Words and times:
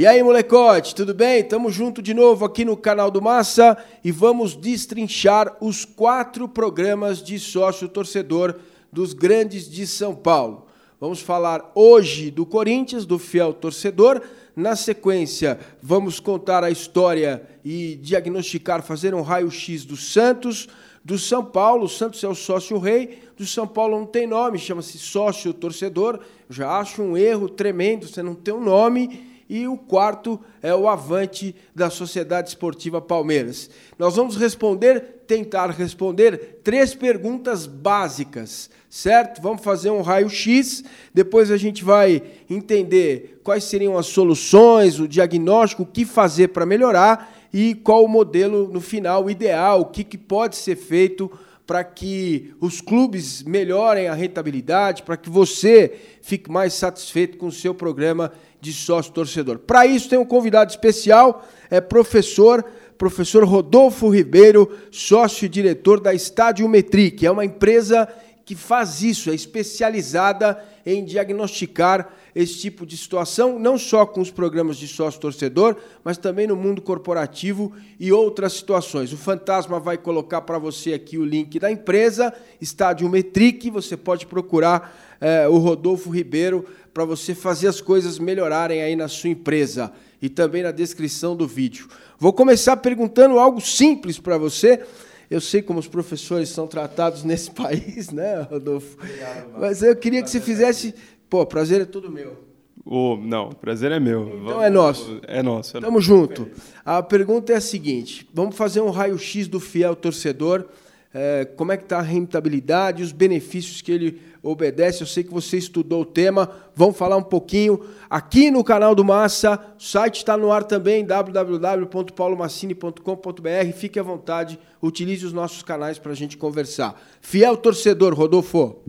E 0.00 0.06
aí, 0.06 0.22
molecote, 0.22 0.94
tudo 0.94 1.12
bem? 1.12 1.44
Tamo 1.44 1.70
junto 1.70 2.00
de 2.00 2.14
novo 2.14 2.46
aqui 2.46 2.64
no 2.64 2.74
canal 2.74 3.10
do 3.10 3.20
Massa 3.20 3.76
e 4.02 4.10
vamos 4.10 4.56
destrinchar 4.56 5.58
os 5.60 5.84
quatro 5.84 6.48
programas 6.48 7.22
de 7.22 7.38
sócio 7.38 7.86
torcedor 7.86 8.56
dos 8.90 9.12
grandes 9.12 9.70
de 9.70 9.86
São 9.86 10.14
Paulo. 10.14 10.66
Vamos 10.98 11.20
falar 11.20 11.70
hoje 11.74 12.30
do 12.30 12.46
Corinthians, 12.46 13.04
do 13.04 13.18
fiel 13.18 13.52
torcedor. 13.52 14.22
Na 14.56 14.74
sequência, 14.74 15.58
vamos 15.82 16.18
contar 16.18 16.64
a 16.64 16.70
história 16.70 17.42
e 17.62 17.96
diagnosticar, 17.96 18.82
fazer 18.82 19.14
um 19.14 19.20
raio-x 19.20 19.84
do 19.84 19.98
Santos, 19.98 20.66
do 21.04 21.18
São 21.18 21.44
Paulo. 21.44 21.84
O 21.84 21.90
Santos 21.90 22.24
é 22.24 22.28
o 22.28 22.34
sócio-rei, 22.34 23.18
do 23.36 23.44
São 23.44 23.68
Paulo 23.68 23.98
não 23.98 24.06
tem 24.06 24.26
nome, 24.26 24.58
chama-se 24.58 24.96
sócio-torcedor. 24.96 26.20
Já 26.48 26.78
acho 26.78 27.02
um 27.02 27.18
erro 27.18 27.50
tremendo 27.50 28.08
você 28.08 28.22
não 28.22 28.34
ter 28.34 28.52
um 28.52 28.64
nome 28.64 29.28
e 29.50 29.66
o 29.66 29.76
quarto 29.76 30.38
é 30.62 30.72
o 30.72 30.88
avante 30.88 31.56
da 31.74 31.90
Sociedade 31.90 32.50
Esportiva 32.50 33.00
Palmeiras. 33.00 33.68
Nós 33.98 34.14
vamos 34.14 34.36
responder, 34.36 35.24
tentar 35.26 35.70
responder 35.70 36.60
três 36.62 36.94
perguntas 36.94 37.66
básicas, 37.66 38.70
certo? 38.88 39.42
Vamos 39.42 39.64
fazer 39.64 39.90
um 39.90 40.02
raio-x, 40.02 40.84
depois 41.12 41.50
a 41.50 41.56
gente 41.56 41.82
vai 41.82 42.22
entender 42.48 43.40
quais 43.42 43.64
seriam 43.64 43.98
as 43.98 44.06
soluções, 44.06 45.00
o 45.00 45.08
diagnóstico, 45.08 45.82
o 45.82 45.86
que 45.86 46.04
fazer 46.04 46.48
para 46.48 46.64
melhorar 46.64 47.36
e 47.52 47.74
qual 47.74 48.04
o 48.04 48.08
modelo 48.08 48.68
no 48.68 48.80
final 48.80 49.28
ideal, 49.28 49.80
o 49.80 49.86
que, 49.86 50.04
que 50.04 50.16
pode 50.16 50.54
ser 50.54 50.76
feito 50.76 51.28
para 51.70 51.84
que 51.84 52.52
os 52.60 52.80
clubes 52.80 53.44
melhorem 53.44 54.08
a 54.08 54.12
rentabilidade, 54.12 55.04
para 55.04 55.16
que 55.16 55.30
você 55.30 55.94
fique 56.20 56.50
mais 56.50 56.72
satisfeito 56.72 57.38
com 57.38 57.46
o 57.46 57.52
seu 57.52 57.72
programa 57.72 58.32
de 58.60 58.72
sócio 58.72 59.12
torcedor. 59.12 59.56
Para 59.56 59.86
isso 59.86 60.08
tem 60.08 60.18
um 60.18 60.24
convidado 60.24 60.72
especial, 60.72 61.46
é 61.70 61.80
professor 61.80 62.64
professor 62.98 63.44
Rodolfo 63.44 64.08
Ribeiro, 64.08 64.76
sócio 64.90 65.48
diretor 65.48 66.00
da 66.00 66.12
Estádio 66.12 66.68
Metri, 66.68 67.12
que 67.12 67.24
é 67.24 67.30
uma 67.30 67.44
empresa 67.44 68.08
que 68.50 68.56
faz 68.56 69.00
isso, 69.00 69.30
é 69.30 69.34
especializada 69.34 70.60
em 70.84 71.04
diagnosticar 71.04 72.12
esse 72.34 72.58
tipo 72.58 72.84
de 72.84 72.96
situação, 72.96 73.60
não 73.60 73.78
só 73.78 74.04
com 74.04 74.20
os 74.20 74.28
programas 74.28 74.76
de 74.76 74.88
sócio-torcedor, 74.88 75.76
mas 76.02 76.18
também 76.18 76.48
no 76.48 76.56
mundo 76.56 76.82
corporativo 76.82 77.72
e 78.00 78.10
outras 78.10 78.54
situações. 78.54 79.12
O 79.12 79.16
Fantasma 79.16 79.78
vai 79.78 79.96
colocar 79.96 80.40
para 80.40 80.58
você 80.58 80.94
aqui 80.94 81.16
o 81.16 81.24
link 81.24 81.60
da 81.60 81.70
empresa, 81.70 82.34
Estádio 82.60 83.08
Metric, 83.08 83.70
você 83.70 83.96
pode 83.96 84.26
procurar 84.26 84.98
é, 85.20 85.46
o 85.46 85.58
Rodolfo 85.58 86.10
Ribeiro 86.10 86.66
para 86.92 87.04
você 87.04 87.36
fazer 87.36 87.68
as 87.68 87.80
coisas 87.80 88.18
melhorarem 88.18 88.82
aí 88.82 88.96
na 88.96 89.06
sua 89.06 89.30
empresa 89.30 89.92
e 90.20 90.28
também 90.28 90.64
na 90.64 90.72
descrição 90.72 91.36
do 91.36 91.46
vídeo. 91.46 91.86
Vou 92.18 92.32
começar 92.32 92.76
perguntando 92.78 93.38
algo 93.38 93.60
simples 93.60 94.18
para 94.18 94.36
você. 94.36 94.84
Eu 95.30 95.40
sei 95.40 95.62
como 95.62 95.78
os 95.78 95.86
professores 95.86 96.48
são 96.48 96.66
tratados 96.66 97.22
nesse 97.24 97.52
país, 97.52 98.10
né, 98.10 98.40
Rodolfo? 98.50 98.96
Obrigado, 98.98 99.52
Mas 99.58 99.82
eu 99.82 99.94
queria 99.94 100.22
que 100.22 100.28
você 100.28 100.40
fizesse. 100.40 100.92
Pô, 101.28 101.46
prazer 101.46 101.80
é 101.82 101.84
todo 101.84 102.10
meu. 102.10 102.50
Oh, 102.84 103.16
não, 103.16 103.50
prazer 103.50 103.92
é 103.92 104.00
meu. 104.00 104.22
Então 104.26 104.44
vamos, 104.44 104.64
é 104.64 104.70
nosso. 104.70 105.20
É 105.28 105.42
nosso. 105.42 105.76
É 105.76 105.80
Tamo 105.80 105.98
nosso. 105.98 106.06
junto. 106.06 106.48
A 106.84 107.02
pergunta 107.02 107.52
é 107.52 107.56
a 107.56 107.60
seguinte: 107.60 108.28
vamos 108.34 108.56
fazer 108.56 108.80
um 108.80 108.90
raio-x 108.90 109.46
do 109.46 109.60
fiel 109.60 109.94
torcedor. 109.94 110.66
É, 111.12 111.44
como 111.44 111.72
é 111.72 111.76
que 111.76 111.82
está 111.84 111.98
a 111.98 112.02
rentabilidade, 112.02 113.02
os 113.02 113.10
benefícios 113.12 113.82
que 113.82 113.90
ele 113.90 114.20
obedece. 114.42 115.02
Eu 115.02 115.06
sei 115.06 115.22
que 115.24 115.32
você 115.32 115.56
estudou 115.56 116.02
o 116.02 116.04
tema, 116.04 116.50
vamos 116.74 116.96
falar 116.96 117.16
um 117.16 117.22
pouquinho 117.22 117.80
aqui 118.08 118.50
no 118.50 118.64
canal 118.64 118.94
do 118.94 119.04
Massa. 119.04 119.58
O 119.78 119.82
site 119.82 120.16
está 120.16 120.36
no 120.36 120.52
ar 120.52 120.64
também, 120.64 121.02
www.paulomacini.com.br. 121.04 123.72
Fique 123.74 123.98
à 123.98 124.02
vontade, 124.02 124.58
utilize 124.82 125.24
os 125.24 125.32
nossos 125.32 125.62
canais 125.62 125.98
para 125.98 126.12
a 126.12 126.16
gente 126.16 126.36
conversar. 126.36 127.00
Fiel 127.20 127.56
torcedor, 127.56 128.12
Rodolfo. 128.14 128.82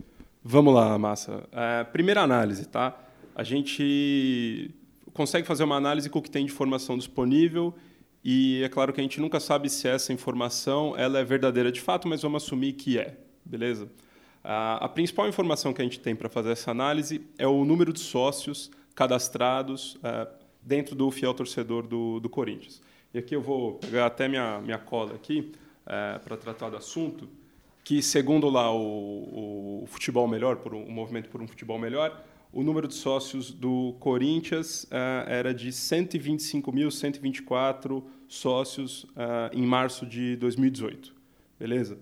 Vamos 0.44 0.74
lá, 0.74 0.98
Massa. 0.98 1.44
É, 1.52 1.84
primeira 1.84 2.20
análise, 2.22 2.66
tá? 2.66 2.98
A 3.34 3.44
gente 3.44 4.70
consegue 5.14 5.46
fazer 5.46 5.64
uma 5.64 5.76
análise 5.76 6.10
com 6.10 6.18
o 6.18 6.22
que 6.22 6.30
tem 6.30 6.44
de 6.44 6.52
informação 6.52 6.98
disponível 6.98 7.74
e 8.24 8.62
é 8.62 8.68
claro 8.68 8.92
que 8.92 9.00
a 9.00 9.02
gente 9.02 9.20
nunca 9.20 9.40
sabe 9.40 9.68
se 9.68 9.88
essa 9.88 10.12
informação 10.12 10.96
ela 10.96 11.18
é 11.18 11.24
verdadeira 11.24 11.72
de 11.72 11.80
fato, 11.80 12.06
mas 12.06 12.22
vamos 12.22 12.44
assumir 12.44 12.74
que 12.74 12.98
é, 12.98 13.16
beleza? 13.44 13.88
A, 14.44 14.88
principal 14.88 15.28
informação 15.28 15.72
que 15.72 15.80
a 15.80 15.84
gente 15.84 16.00
tem 16.00 16.16
para 16.16 16.28
fazer 16.28 16.50
essa 16.50 16.72
análise 16.72 17.24
é 17.38 17.46
o 17.46 17.64
número 17.64 17.92
de 17.92 18.00
sócios 18.00 18.72
cadastrados 18.94 19.94
uh, 19.96 20.26
dentro 20.60 20.96
do 20.96 21.10
fiel 21.10 21.32
torcedor 21.32 21.86
do, 21.86 22.18
do, 22.18 22.28
Corinthians. 22.28 22.82
E 23.14 23.18
aqui 23.18 23.36
eu 23.36 23.40
vou 23.40 23.74
pegar 23.74 24.06
até 24.06 24.26
minha, 24.28 24.60
minha 24.60 24.78
cola 24.78 25.14
aqui 25.14 25.52
uh, 25.86 26.18
para 26.20 26.36
tratar 26.36 26.70
do 26.70 26.76
assunto, 26.76 27.28
que 27.84 28.02
segundo 28.02 28.48
lá 28.48 28.74
o, 28.74 29.82
o 29.82 29.84
futebol 29.86 30.26
melhor, 30.26 30.56
por 30.56 30.74
um, 30.74 30.82
o 30.84 30.90
movimento 30.90 31.28
por 31.28 31.40
um 31.40 31.46
futebol 31.46 31.78
melhor, 31.78 32.20
o 32.52 32.60
número 32.62 32.88
de 32.88 32.94
sócios 32.94 33.50
do 33.50 33.96
Corinthians 33.98 34.84
uh, 34.84 35.26
era 35.26 35.54
de 35.54 35.70
125.124 35.70 38.04
sócios 38.28 39.04
uh, 39.04 39.48
em 39.52 39.62
março 39.62 40.04
de 40.04 40.36
2018. 40.36 41.14
Beleza? 41.58 41.98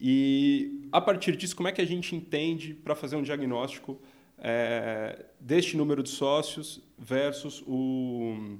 E, 0.00 0.88
a 0.92 1.00
partir 1.00 1.36
disso, 1.36 1.56
como 1.56 1.68
é 1.68 1.72
que 1.72 1.80
a 1.80 1.86
gente 1.86 2.14
entende 2.14 2.72
para 2.74 2.94
fazer 2.94 3.16
um 3.16 3.22
diagnóstico 3.22 4.00
é, 4.38 5.26
deste 5.40 5.76
número 5.76 6.02
de 6.02 6.10
sócios 6.10 6.80
versus 6.96 7.62
o, 7.66 8.56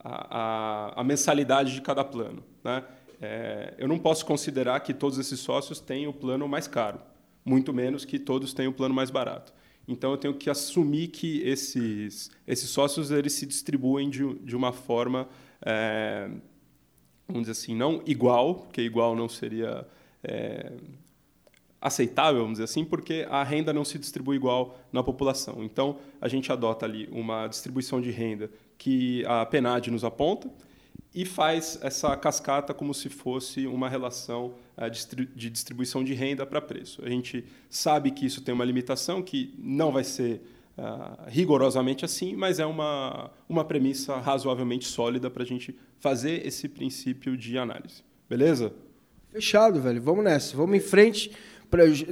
a, 0.00 0.38
a, 0.96 1.00
a 1.00 1.04
mensalidade 1.04 1.74
de 1.74 1.80
cada 1.80 2.04
plano? 2.04 2.42
Né? 2.64 2.84
É, 3.20 3.74
eu 3.78 3.86
não 3.86 3.98
posso 3.98 4.26
considerar 4.26 4.80
que 4.80 4.92
todos 4.92 5.18
esses 5.18 5.38
sócios 5.40 5.80
têm 5.80 6.06
o 6.06 6.12
plano 6.12 6.48
mais 6.48 6.66
caro, 6.66 7.00
muito 7.44 7.72
menos 7.72 8.04
que 8.04 8.18
todos 8.18 8.52
têm 8.52 8.66
o 8.66 8.72
plano 8.72 8.94
mais 8.94 9.10
barato. 9.10 9.52
Então 9.86 10.10
eu 10.10 10.18
tenho 10.18 10.34
que 10.34 10.50
assumir 10.50 11.08
que 11.08 11.40
esses, 11.42 12.30
esses 12.46 12.68
sócios 12.68 13.10
eles 13.10 13.32
se 13.32 13.46
distribuem 13.46 14.10
de, 14.10 14.34
de 14.40 14.54
uma 14.54 14.70
forma, 14.70 15.26
é, 15.62 16.28
vamos 17.26 17.42
dizer 17.42 17.52
assim, 17.52 17.74
não 17.74 18.02
igual, 18.04 18.56
porque 18.56 18.82
igual 18.82 19.16
não 19.16 19.28
seria 19.28 19.86
é, 20.22 20.72
aceitável, 21.80 22.40
vamos 22.40 22.54
dizer 22.54 22.64
assim, 22.64 22.84
porque 22.84 23.26
a 23.30 23.42
renda 23.42 23.72
não 23.72 23.84
se 23.84 23.98
distribui 23.98 24.36
igual 24.36 24.78
na 24.92 25.02
população. 25.02 25.62
Então 25.62 25.98
a 26.20 26.28
gente 26.28 26.50
adota 26.50 26.84
ali 26.84 27.08
uma 27.12 27.46
distribuição 27.46 28.00
de 28.00 28.10
renda 28.10 28.50
que 28.76 29.24
a 29.26 29.46
PNAD 29.46 29.90
nos 29.90 30.04
aponta 30.04 30.50
e 31.14 31.24
faz 31.24 31.78
essa 31.82 32.16
cascata 32.16 32.74
como 32.74 32.92
se 32.92 33.08
fosse 33.08 33.66
uma 33.66 33.88
relação 33.88 34.54
uh, 34.76 34.90
de 35.34 35.50
distribuição 35.50 36.04
de 36.04 36.14
renda 36.14 36.44
para 36.44 36.60
preço. 36.60 37.02
A 37.04 37.08
gente 37.08 37.44
sabe 37.70 38.10
que 38.10 38.26
isso 38.26 38.42
tem 38.42 38.54
uma 38.54 38.64
limitação, 38.64 39.22
que 39.22 39.54
não 39.58 39.90
vai 39.90 40.04
ser 40.04 40.42
uh, 40.76 41.28
rigorosamente 41.28 42.04
assim, 42.04 42.34
mas 42.36 42.58
é 42.58 42.66
uma, 42.66 43.30
uma 43.48 43.64
premissa 43.64 44.18
razoavelmente 44.18 44.86
sólida 44.86 45.30
para 45.30 45.42
a 45.42 45.46
gente 45.46 45.76
fazer 45.98 46.46
esse 46.46 46.68
princípio 46.68 47.36
de 47.36 47.56
análise. 47.56 48.02
Beleza? 48.28 48.72
Fechado, 49.30 49.80
velho. 49.80 50.00
Vamos 50.00 50.24
nessa. 50.24 50.56
Vamos 50.56 50.76
em 50.76 50.80
frente. 50.80 51.30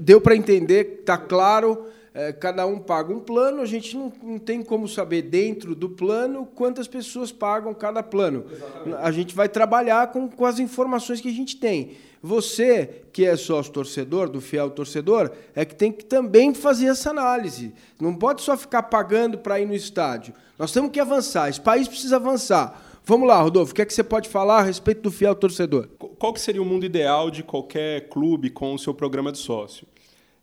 Deu 0.00 0.20
para 0.20 0.36
entender, 0.36 1.02
tá 1.04 1.16
claro 1.16 1.86
é, 2.16 2.32
cada 2.32 2.66
um 2.66 2.78
paga 2.78 3.12
um 3.12 3.20
plano, 3.20 3.60
a 3.60 3.66
gente 3.66 3.94
não, 3.94 4.10
não 4.22 4.38
tem 4.38 4.62
como 4.62 4.88
saber 4.88 5.20
dentro 5.20 5.74
do 5.74 5.90
plano 5.90 6.46
quantas 6.46 6.88
pessoas 6.88 7.30
pagam 7.30 7.74
cada 7.74 8.02
plano. 8.02 8.46
Exatamente. 8.50 8.96
A 9.02 9.12
gente 9.12 9.34
vai 9.34 9.50
trabalhar 9.50 10.10
com, 10.10 10.26
com 10.26 10.46
as 10.46 10.58
informações 10.58 11.20
que 11.20 11.28
a 11.28 11.32
gente 11.32 11.58
tem. 11.58 11.98
Você, 12.22 13.02
que 13.12 13.26
é 13.26 13.36
sócio 13.36 13.70
torcedor, 13.70 14.30
do 14.30 14.40
fiel 14.40 14.70
torcedor, 14.70 15.30
é 15.54 15.62
que 15.66 15.74
tem 15.74 15.92
que 15.92 16.06
também 16.06 16.54
fazer 16.54 16.86
essa 16.86 17.10
análise. 17.10 17.74
Não 18.00 18.14
pode 18.14 18.40
só 18.40 18.56
ficar 18.56 18.84
pagando 18.84 19.36
para 19.36 19.60
ir 19.60 19.66
no 19.66 19.74
estádio. 19.74 20.32
Nós 20.58 20.72
temos 20.72 20.90
que 20.90 20.98
avançar, 20.98 21.50
esse 21.50 21.60
país 21.60 21.86
precisa 21.86 22.16
avançar. 22.16 22.82
Vamos 23.08 23.28
lá, 23.28 23.40
Rodolfo, 23.40 23.70
o 23.70 23.74
que 23.76 23.82
é 23.82 23.86
que 23.86 23.94
você 23.94 24.02
pode 24.02 24.28
falar 24.28 24.58
a 24.58 24.62
respeito 24.64 25.00
do 25.00 25.12
fiel 25.12 25.32
torcedor? 25.32 25.86
Qual 26.18 26.32
que 26.32 26.40
seria 26.40 26.60
o 26.60 26.64
mundo 26.64 26.84
ideal 26.84 27.30
de 27.30 27.44
qualquer 27.44 28.08
clube 28.08 28.50
com 28.50 28.74
o 28.74 28.78
seu 28.80 28.92
programa 28.92 29.30
de 29.30 29.38
sócio? 29.38 29.86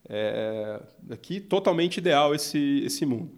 É, 0.07 0.81
aqui 1.10 1.42
totalmente 1.42 1.98
ideal 1.98 2.33
esse, 2.33 2.81
esse 2.86 3.06
mundo. 3.06 3.30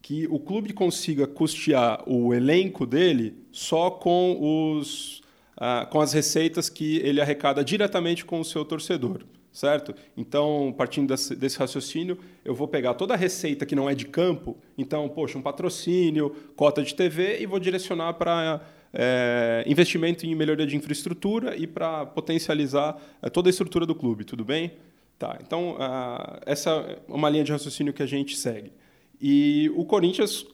Que 0.00 0.26
o 0.30 0.38
clube 0.38 0.72
consiga 0.72 1.26
custear 1.26 2.02
o 2.08 2.32
elenco 2.32 2.86
dele 2.86 3.34
só 3.52 3.90
com, 3.90 4.78
os, 4.80 5.20
ah, 5.58 5.86
com 5.90 6.00
as 6.00 6.14
receitas 6.14 6.70
que 6.70 7.00
ele 7.00 7.20
arrecada 7.20 7.62
diretamente 7.62 8.24
com 8.24 8.40
o 8.40 8.44
seu 8.46 8.64
torcedor. 8.64 9.26
Certo? 9.52 9.94
Então, 10.16 10.72
partindo 10.78 11.08
desse, 11.08 11.34
desse 11.34 11.58
raciocínio, 11.58 12.18
eu 12.44 12.54
vou 12.54 12.68
pegar 12.68 12.94
toda 12.94 13.14
a 13.14 13.16
receita 13.16 13.66
que 13.66 13.74
não 13.74 13.90
é 13.90 13.94
de 13.96 14.06
campo, 14.06 14.56
então, 14.78 15.08
poxa, 15.08 15.36
um 15.36 15.42
patrocínio, 15.42 16.30
cota 16.54 16.82
de 16.82 16.94
TV, 16.94 17.40
e 17.40 17.46
vou 17.46 17.58
direcionar 17.58 18.14
para 18.14 18.60
é, 18.92 19.64
investimento 19.66 20.24
em 20.24 20.34
melhoria 20.36 20.66
de 20.66 20.76
infraestrutura 20.76 21.56
e 21.56 21.66
para 21.66 22.06
potencializar 22.06 22.96
é, 23.20 23.28
toda 23.28 23.48
a 23.48 23.50
estrutura 23.50 23.84
do 23.84 23.94
clube, 23.94 24.24
tudo 24.24 24.44
bem? 24.44 24.72
Tá, 25.18 25.38
então, 25.44 25.72
uh, 25.74 26.40
essa 26.46 26.70
é 26.70 26.98
uma 27.06 27.28
linha 27.28 27.44
de 27.44 27.52
raciocínio 27.52 27.92
que 27.92 28.02
a 28.02 28.06
gente 28.06 28.36
segue. 28.36 28.72
E 29.20 29.70
o 29.76 29.84
Corinthians, 29.84 30.46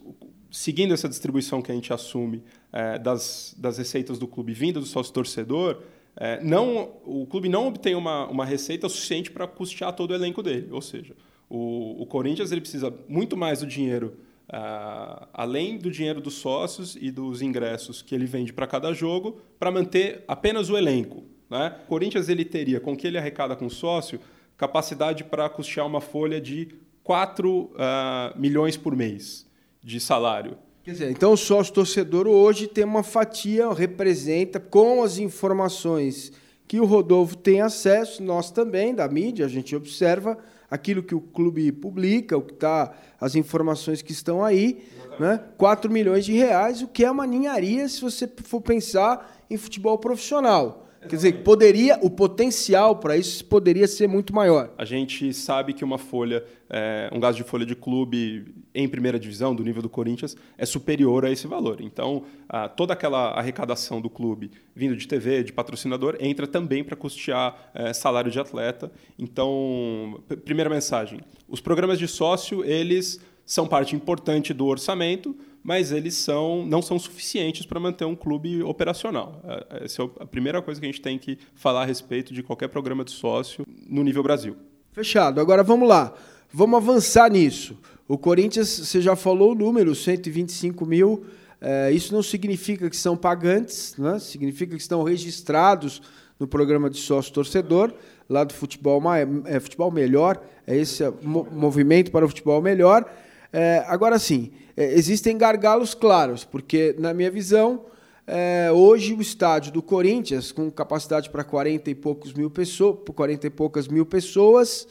seguindo 0.50 0.92
essa 0.92 1.08
distribuição 1.08 1.62
que 1.62 1.70
a 1.70 1.74
gente 1.74 1.92
assume 1.92 2.42
é, 2.72 2.98
das, 2.98 3.54
das 3.56 3.78
receitas 3.78 4.18
do 4.18 4.26
clube 4.26 4.52
vinda 4.52 4.80
do 4.80 4.86
sócio 4.86 5.12
torcedor, 5.12 5.82
é, 6.16 6.42
não, 6.42 6.96
o 7.04 7.26
clube 7.26 7.48
não 7.48 7.68
obtém 7.68 7.94
uma, 7.94 8.26
uma 8.26 8.44
receita 8.44 8.88
suficiente 8.88 9.30
para 9.30 9.46
custear 9.46 9.92
todo 9.92 10.12
o 10.12 10.14
elenco 10.14 10.42
dele. 10.42 10.68
Ou 10.70 10.80
seja, 10.80 11.14
o, 11.48 12.02
o 12.02 12.06
Corinthians 12.06 12.50
ele 12.52 12.62
precisa 12.62 12.92
muito 13.06 13.36
mais 13.36 13.60
do 13.60 13.66
dinheiro, 13.66 14.16
uh, 14.48 15.28
além 15.32 15.76
do 15.76 15.90
dinheiro 15.90 16.20
dos 16.20 16.34
sócios 16.34 16.96
e 16.98 17.10
dos 17.10 17.42
ingressos 17.42 18.00
que 18.00 18.14
ele 18.14 18.24
vende 18.24 18.52
para 18.52 18.66
cada 18.66 18.92
jogo, 18.94 19.40
para 19.58 19.70
manter 19.70 20.24
apenas 20.26 20.70
o 20.70 20.76
elenco. 20.76 21.22
Né? 21.50 21.76
O 21.84 21.86
Corinthians 21.86 22.28
ele 22.30 22.44
teria, 22.44 22.80
com 22.80 22.94
o 22.94 22.96
que 22.96 23.06
ele 23.06 23.18
arrecada 23.18 23.54
com 23.54 23.66
o 23.66 23.70
sócio, 23.70 24.18
capacidade 24.56 25.22
para 25.22 25.48
custear 25.50 25.86
uma 25.86 26.00
folha 26.00 26.40
de 26.40 26.68
4 27.04 27.50
uh, 27.50 27.70
ah, 27.78 28.34
milhões 28.36 28.76
por 28.76 28.96
mês 28.96 29.46
de 29.82 30.00
salário. 30.00 30.56
Quer 30.86 30.92
dizer, 30.92 31.10
então 31.10 31.32
o 31.32 31.36
sócio 31.36 31.74
torcedor 31.74 32.28
hoje 32.28 32.68
tem 32.68 32.84
uma 32.84 33.02
fatia, 33.02 33.68
representa 33.72 34.60
com 34.60 35.02
as 35.02 35.18
informações 35.18 36.30
que 36.68 36.78
o 36.78 36.84
Rodolfo 36.84 37.36
tem 37.36 37.60
acesso, 37.60 38.22
nós 38.22 38.52
também, 38.52 38.94
da 38.94 39.08
mídia, 39.08 39.46
a 39.46 39.48
gente 39.48 39.74
observa 39.74 40.38
aquilo 40.70 41.02
que 41.02 41.12
o 41.12 41.20
clube 41.20 41.72
publica, 41.72 42.38
o 42.38 42.40
que 42.40 42.52
está, 42.52 42.94
as 43.20 43.34
informações 43.34 44.00
que 44.00 44.12
estão 44.12 44.44
aí, 44.44 44.84
né? 45.18 45.42
4 45.58 45.90
milhões 45.90 46.24
de 46.24 46.34
reais, 46.34 46.80
o 46.82 46.86
que 46.86 47.04
é 47.04 47.10
uma 47.10 47.26
ninharia 47.26 47.88
se 47.88 48.00
você 48.00 48.28
for 48.44 48.60
pensar 48.60 49.44
em 49.50 49.56
futebol 49.56 49.98
profissional. 49.98 50.85
Quer 51.06 51.16
dizer, 51.16 51.32
poderia, 51.42 51.98
o 52.02 52.10
potencial 52.10 52.96
para 52.96 53.16
isso 53.16 53.44
poderia 53.44 53.86
ser 53.86 54.08
muito 54.08 54.34
maior. 54.34 54.72
A 54.76 54.84
gente 54.84 55.32
sabe 55.32 55.72
que 55.72 55.84
uma 55.84 55.98
folha, 55.98 56.44
é, 56.68 57.08
um 57.12 57.20
gasto 57.20 57.36
de 57.36 57.44
folha 57.44 57.64
de 57.64 57.76
clube 57.76 58.54
em 58.74 58.88
primeira 58.88 59.18
divisão, 59.18 59.54
do 59.54 59.62
nível 59.62 59.80
do 59.80 59.88
Corinthians, 59.88 60.36
é 60.58 60.66
superior 60.66 61.24
a 61.24 61.30
esse 61.30 61.46
valor. 61.46 61.80
Então, 61.80 62.24
a, 62.48 62.68
toda 62.68 62.92
aquela 62.92 63.30
arrecadação 63.30 64.00
do 64.00 64.10
clube, 64.10 64.50
vindo 64.74 64.96
de 64.96 65.08
TV, 65.08 65.42
de 65.42 65.52
patrocinador, 65.52 66.16
entra 66.20 66.46
também 66.46 66.84
para 66.84 66.96
custear 66.96 67.70
é, 67.72 67.92
salário 67.92 68.30
de 68.30 68.38
atleta. 68.38 68.90
Então, 69.18 70.20
primeira 70.44 70.68
mensagem: 70.68 71.20
os 71.48 71.60
programas 71.60 71.98
de 71.98 72.06
sócio, 72.06 72.64
eles 72.64 73.20
são 73.46 73.66
parte 73.66 73.94
importante 73.94 74.52
do 74.52 74.66
orçamento, 74.66 75.36
mas 75.66 75.90
eles 75.90 76.14
são, 76.14 76.64
não 76.64 76.80
são 76.80 76.96
suficientes 76.96 77.66
para 77.66 77.80
manter 77.80 78.04
um 78.04 78.14
clube 78.14 78.62
operacional. 78.62 79.42
É, 79.42 79.84
essa 79.84 80.00
é 80.00 80.08
a 80.20 80.24
primeira 80.24 80.62
coisa 80.62 80.80
que 80.80 80.86
a 80.86 80.88
gente 80.88 81.00
tem 81.00 81.18
que 81.18 81.36
falar 81.56 81.82
a 81.82 81.84
respeito 81.84 82.32
de 82.32 82.40
qualquer 82.40 82.68
programa 82.68 83.04
de 83.04 83.10
sócio 83.10 83.66
no 83.88 84.04
nível 84.04 84.22
Brasil. 84.22 84.56
Fechado. 84.92 85.40
Agora 85.40 85.64
vamos 85.64 85.88
lá. 85.88 86.14
Vamos 86.52 86.76
avançar 86.76 87.28
nisso. 87.28 87.76
O 88.06 88.16
Corinthians, 88.16 88.68
você 88.68 89.00
já 89.00 89.16
falou 89.16 89.50
o 89.50 89.54
número, 89.56 89.92
125 89.92 90.86
mil. 90.86 91.26
É, 91.60 91.90
isso 91.90 92.14
não 92.14 92.22
significa 92.22 92.88
que 92.88 92.96
são 92.96 93.16
pagantes, 93.16 93.96
né? 93.98 94.20
significa 94.20 94.76
que 94.76 94.80
estão 94.80 95.02
registrados 95.02 96.00
no 96.38 96.46
programa 96.46 96.88
de 96.88 96.98
sócio 96.98 97.32
torcedor, 97.32 97.92
lá 98.28 98.44
do 98.44 98.54
futebol, 98.54 99.02
é, 99.46 99.58
futebol 99.58 99.90
melhor, 99.90 100.40
é 100.64 100.76
esse 100.76 101.02
movimento 101.22 102.12
para 102.12 102.24
o 102.24 102.28
futebol 102.28 102.62
melhor. 102.62 103.04
É, 103.52 103.84
agora 103.86 104.18
sim, 104.18 104.50
é, 104.76 104.94
existem 104.94 105.36
gargalos 105.36 105.94
claros, 105.94 106.44
porque, 106.44 106.94
na 106.98 107.14
minha 107.14 107.30
visão, 107.30 107.86
é, 108.26 108.70
hoje 108.72 109.14
o 109.14 109.22
estádio 109.22 109.72
do 109.72 109.80
Corinthians, 109.80 110.50
com 110.50 110.70
capacidade 110.70 111.30
para 111.30 111.44
40 111.44 111.90
e 111.90 111.94
poucos 111.94 112.32
mil 112.32 112.50
pessoas, 112.50 112.98
40 113.14 113.46
e 113.46 113.50
poucas 113.50 113.86
mil 113.86 114.04
pessoas, 114.04 114.86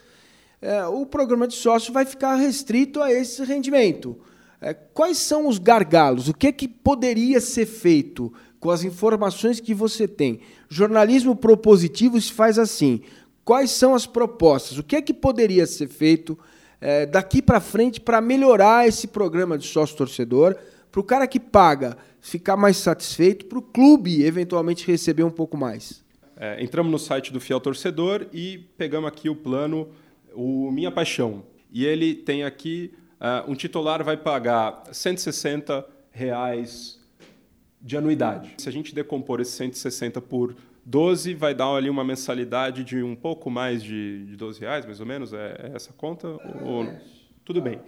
é, 0.62 0.86
o 0.86 1.06
programa 1.06 1.48
de 1.48 1.54
sócio 1.54 1.92
vai 1.92 2.06
ficar 2.06 2.36
restrito 2.36 3.02
a 3.02 3.12
esse 3.12 3.44
rendimento. 3.44 4.18
É, 4.62 4.74
quais 4.74 5.18
são 5.18 5.48
os 5.48 5.60
gargalos? 5.60 6.30
O 6.30 6.34
que, 6.34 6.48
é 6.48 6.52
que 6.52 6.68
poderia 6.68 7.42
ser 7.42 7.66
feito 7.66 8.34
com 8.60 8.72
as 8.72 8.84
informações 8.84 9.60
que 9.60 9.74
você 9.74 10.07
tem? 10.07 10.40
Jornalismo 10.69 11.36
propositivo 11.36 12.19
se 12.19 12.31
faz 12.31 12.57
assim. 12.57 13.02
Quais 13.44 13.69
são 13.69 13.94
as 13.94 14.07
propostas? 14.07 14.78
O 14.78 14.84
que 14.84 14.96
é 14.96 15.02
que 15.02 15.13
poderia 15.13 15.68
ser 15.68 15.88
feito? 15.88 16.40
É, 16.85 17.03
daqui 17.03 17.41
para 17.41 17.59
frente 17.59 17.99
para 17.99 18.21
melhorar 18.21 18.87
esse 18.87 19.07
programa 19.07 19.57
de 19.57 19.65
sócio-torcedor, 19.65 20.55
para 20.91 21.01
o 21.01 21.03
cara 21.03 21.25
que 21.25 21.39
paga 21.39 21.97
ficar 22.21 22.55
mais 22.55 22.77
satisfeito, 22.77 23.47
para 23.47 23.57
o 23.57 23.61
clube 23.63 24.23
eventualmente 24.23 24.85
receber 24.85 25.23
um 25.23 25.31
pouco 25.31 25.57
mais? 25.57 26.05
É, 26.37 26.63
entramos 26.63 26.91
no 26.91 26.99
site 26.99 27.33
do 27.33 27.39
Fiel 27.39 27.59
Torcedor 27.59 28.27
e 28.31 28.59
pegamos 28.77 29.07
aqui 29.07 29.27
o 29.29 29.35
plano, 29.35 29.89
o 30.35 30.69
Minha 30.69 30.91
Paixão. 30.91 31.43
E 31.71 31.83
ele 31.83 32.13
tem 32.13 32.43
aqui, 32.43 32.93
uh, 33.19 33.49
um 33.49 33.55
titular 33.55 34.03
vai 34.03 34.15
pagar 34.15 34.83
160 34.91 35.83
reais 36.11 36.99
de 37.81 37.97
anuidade. 37.97 38.53
Se 38.59 38.69
a 38.69 38.71
gente 38.71 38.93
decompor 38.93 39.41
esse 39.41 39.53
160 39.53 40.21
por 40.21 40.55
12 40.85 41.33
vai 41.33 41.55
dar 41.55 41.73
ali 41.73 41.89
uma 41.89 42.03
mensalidade 42.03 42.83
de 42.83 43.01
um 43.01 43.15
pouco 43.15 43.49
mais 43.49 43.83
de, 43.83 44.25
de 44.25 44.35
12 44.35 44.59
reais, 44.59 44.85
mais 44.85 44.99
ou 44.99 45.05
menos, 45.05 45.33
é, 45.33 45.71
é 45.71 45.75
essa 45.75 45.91
conta? 45.91 46.27
Ou, 46.63 46.87
tudo 47.43 47.59
bem. 47.59 47.79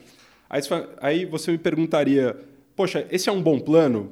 Aí, 0.49 0.61
aí 0.99 1.25
você 1.25 1.51
me 1.51 1.59
perguntaria, 1.59 2.35
poxa, 2.75 3.07
esse 3.11 3.29
é 3.29 3.31
um 3.31 3.41
bom 3.41 3.59
plano? 3.59 4.11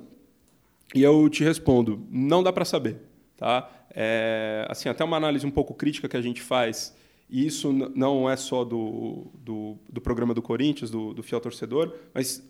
E 0.94 1.02
eu 1.02 1.28
te 1.30 1.44
respondo, 1.44 2.06
não 2.12 2.44
dá 2.44 2.54
para 2.54 2.64
saber. 2.64 2.98
Tá? 3.36 3.70
É, 3.90 4.68
assim, 4.70 4.88
até 4.88 5.04
uma 5.04 5.18
análise 5.18 5.46
um 5.46 5.52
pouco 5.52 5.74
crítica 5.74 6.08
que 6.08 6.16
a 6.16 6.22
gente 6.22 6.42
faz, 6.42 6.96
e 7.28 7.46
isso 7.46 7.74
não 7.74 8.30
é 8.30 8.36
só 8.38 8.64
do, 8.64 9.28
do, 9.34 9.78
do 9.90 10.00
programa 10.00 10.34
do 10.34 10.42
Corinthians, 10.42 10.92
do, 10.92 11.12
do 11.12 11.24
Fiel 11.24 11.42
Torcedor, 11.42 11.94
mas 12.14 12.46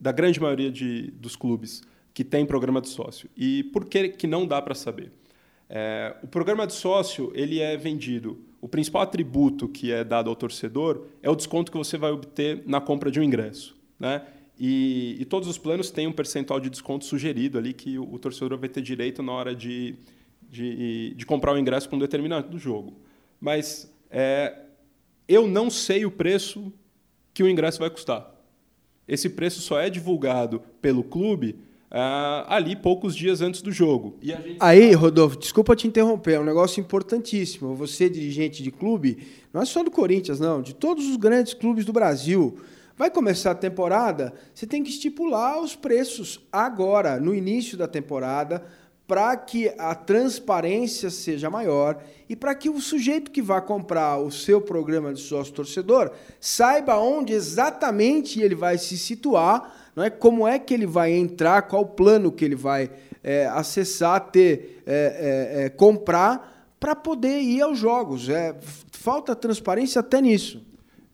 da 0.00 0.12
grande 0.12 0.40
maioria 0.40 0.70
de, 0.70 1.10
dos 1.12 1.36
clubes 1.36 1.82
que 2.14 2.24
tem 2.24 2.46
programa 2.46 2.80
de 2.80 2.88
sócio. 2.88 3.28
E 3.36 3.64
por 3.64 3.84
que, 3.84 4.08
que 4.08 4.26
não 4.26 4.46
dá 4.46 4.62
para 4.62 4.74
saber? 4.74 5.12
É, 5.68 6.16
o 6.22 6.26
programa 6.26 6.66
de 6.66 6.72
sócio 6.72 7.32
ele 7.34 7.60
é 7.60 7.76
vendido. 7.76 8.38
O 8.60 8.68
principal 8.68 9.02
atributo 9.02 9.68
que 9.68 9.92
é 9.92 10.02
dado 10.04 10.30
ao 10.30 10.36
torcedor 10.36 11.06
é 11.22 11.28
o 11.28 11.34
desconto 11.34 11.70
que 11.70 11.78
você 11.78 11.96
vai 11.96 12.10
obter 12.10 12.62
na 12.66 12.80
compra 12.80 13.10
de 13.10 13.20
um 13.20 13.22
ingresso. 13.22 13.76
Né? 13.98 14.22
E, 14.58 15.16
e 15.20 15.24
todos 15.24 15.48
os 15.48 15.58
planos 15.58 15.90
têm 15.90 16.06
um 16.06 16.12
percentual 16.12 16.60
de 16.60 16.70
desconto 16.70 17.04
sugerido 17.04 17.58
ali 17.58 17.72
que 17.72 17.98
o, 17.98 18.14
o 18.14 18.18
torcedor 18.18 18.58
vai 18.58 18.68
ter 18.68 18.82
direito 18.82 19.22
na 19.22 19.32
hora 19.32 19.54
de, 19.54 19.96
de, 20.50 21.14
de 21.14 21.26
comprar 21.26 21.52
o 21.52 21.58
ingresso 21.58 21.88
com 21.88 21.96
um 21.96 21.98
determinado 21.98 22.58
jogo. 22.58 22.94
Mas 23.40 23.92
é, 24.10 24.56
eu 25.28 25.48
não 25.48 25.68
sei 25.70 26.06
o 26.06 26.10
preço 26.10 26.72
que 27.32 27.42
o 27.42 27.48
ingresso 27.48 27.80
vai 27.80 27.90
custar. 27.90 28.32
Esse 29.06 29.28
preço 29.28 29.60
só 29.60 29.78
é 29.80 29.90
divulgado 29.90 30.60
pelo 30.80 31.02
clube 31.02 31.56
Uh, 31.94 32.42
ali 32.48 32.74
poucos 32.74 33.14
dias 33.14 33.40
antes 33.40 33.62
do 33.62 33.70
jogo. 33.70 34.16
Gente... 34.20 34.56
Aí, 34.58 34.92
Rodolfo, 34.94 35.38
desculpa 35.38 35.76
te 35.76 35.86
interromper, 35.86 36.32
é 36.32 36.40
um 36.40 36.44
negócio 36.44 36.80
importantíssimo. 36.80 37.72
Você, 37.76 38.10
dirigente 38.10 38.64
de 38.64 38.72
clube, 38.72 39.18
não 39.52 39.62
é 39.62 39.64
só 39.64 39.80
do 39.80 39.92
Corinthians, 39.92 40.40
não, 40.40 40.60
de 40.60 40.74
todos 40.74 41.06
os 41.08 41.16
grandes 41.16 41.54
clubes 41.54 41.84
do 41.84 41.92
Brasil. 41.92 42.58
Vai 42.98 43.12
começar 43.12 43.52
a 43.52 43.54
temporada, 43.54 44.34
você 44.52 44.66
tem 44.66 44.82
que 44.82 44.90
estipular 44.90 45.60
os 45.60 45.76
preços 45.76 46.40
agora, 46.50 47.20
no 47.20 47.32
início 47.32 47.78
da 47.78 47.86
temporada, 47.86 48.64
para 49.06 49.36
que 49.36 49.72
a 49.76 49.94
transparência 49.94 51.10
seja 51.10 51.50
maior 51.50 52.02
e 52.28 52.34
para 52.34 52.54
que 52.54 52.70
o 52.70 52.80
sujeito 52.80 53.30
que 53.30 53.42
vai 53.42 53.60
comprar 53.60 54.18
o 54.18 54.30
seu 54.30 54.60
programa 54.60 55.12
de 55.12 55.20
sócio 55.20 55.52
torcedor 55.52 56.10
saiba 56.40 56.96
onde 56.96 57.32
exatamente 57.32 58.40
ele 58.40 58.54
vai 58.54 58.78
se 58.78 58.96
situar 58.96 59.84
não 59.94 60.02
é 60.02 60.10
como 60.10 60.46
é 60.46 60.58
que 60.58 60.74
ele 60.74 60.86
vai 60.86 61.12
entrar, 61.12 61.62
qual 61.62 61.86
plano 61.86 62.32
que 62.32 62.44
ele 62.44 62.56
vai 62.56 62.90
é, 63.22 63.46
acessar, 63.46 64.20
ter, 64.30 64.82
é, 64.86 65.64
é, 65.64 65.68
comprar 65.68 66.74
para 66.80 66.96
poder 66.96 67.40
ir 67.40 67.62
aos 67.62 67.78
jogos. 67.78 68.28
É, 68.28 68.56
falta 68.90 69.36
transparência 69.36 70.00
até 70.00 70.20
nisso. 70.20 70.62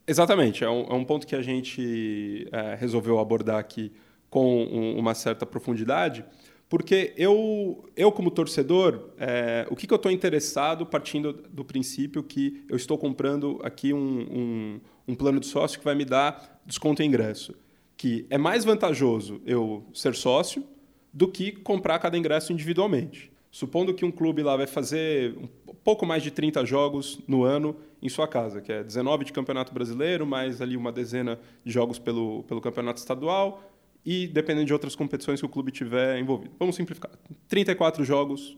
Exatamente, 0.07 0.65
é 0.65 0.71
um, 0.71 0.87
é 0.91 0.95
um 0.95 1.05
ponto 1.05 1.27
que 1.27 1.37
a 1.37 1.43
gente 1.43 2.49
resolveu 2.79 3.21
abordar 3.21 3.59
aqui 3.59 3.93
com 4.29 4.65
um, 4.65 4.99
uma 4.99 5.15
certa 5.15 5.47
profundidade, 5.47 6.25
porque 6.71 7.13
eu, 7.19 7.85
eu 7.95 8.11
como 8.11 8.31
torcedor, 8.31 9.11
é, 9.19 9.67
o 9.71 9.77
que, 9.77 9.87
que 9.87 9.93
eu 9.93 9.97
estou 9.97 10.11
interessado 10.11 10.87
partindo 10.87 11.35
do 11.51 11.67
princípio 11.67 12.23
que 12.23 12.65
eu 12.67 12.77
estou 12.77 12.97
comprando 12.97 13.61
aqui 13.63 13.93
um, 13.93 13.99
um, 13.99 14.81
um 15.09 15.15
plano 15.15 15.39
de 15.39 15.47
sócio 15.47 15.79
que 15.79 15.85
vai 15.85 15.95
me 15.95 16.07
dar 16.07 16.63
desconto 16.65 17.03
em 17.03 17.07
ingresso 17.07 17.55
que 18.01 18.25
é 18.31 18.39
mais 18.39 18.65
vantajoso 18.65 19.43
eu 19.45 19.85
ser 19.93 20.15
sócio 20.15 20.65
do 21.13 21.29
que 21.29 21.53
comprar 21.53 21.99
cada 21.99 22.17
ingresso 22.17 22.51
individualmente. 22.51 23.31
Supondo 23.51 23.93
que 23.93 24.07
um 24.07 24.11
clube 24.11 24.43
lá 24.43 24.57
vai 24.57 24.67
fazer 24.67 25.37
um 25.37 25.75
pouco 25.85 26.07
mais 26.07 26.23
de 26.23 26.31
30 26.31 26.65
jogos 26.65 27.21
no 27.29 27.45
ano 27.45 27.77
em 28.01 28.09
sua 28.09 28.27
casa, 28.27 28.63
que 28.63 28.73
é 28.73 28.83
19 28.83 29.27
de 29.27 29.35
Campeonato 29.35 29.75
Brasileiro, 29.75 30.25
mais 30.25 30.63
ali 30.63 30.79
uma 30.79 30.91
dezena 30.91 31.39
de 31.63 31.71
jogos 31.71 31.99
pelo, 31.99 32.43
pelo 32.45 32.63
Campeonato 32.63 33.01
Estadual 33.01 33.70
e 34.05 34.27
dependendo 34.27 34.67
de 34.67 34.73
outras 34.73 34.95
competições 34.95 35.41
que 35.41 35.47
o 35.47 35.49
clube 35.49 35.71
tiver 35.71 36.19
envolvido. 36.19 36.55
Vamos 36.59 36.77
simplificar. 36.77 37.11
34 37.49 38.05
jogos 38.05 38.57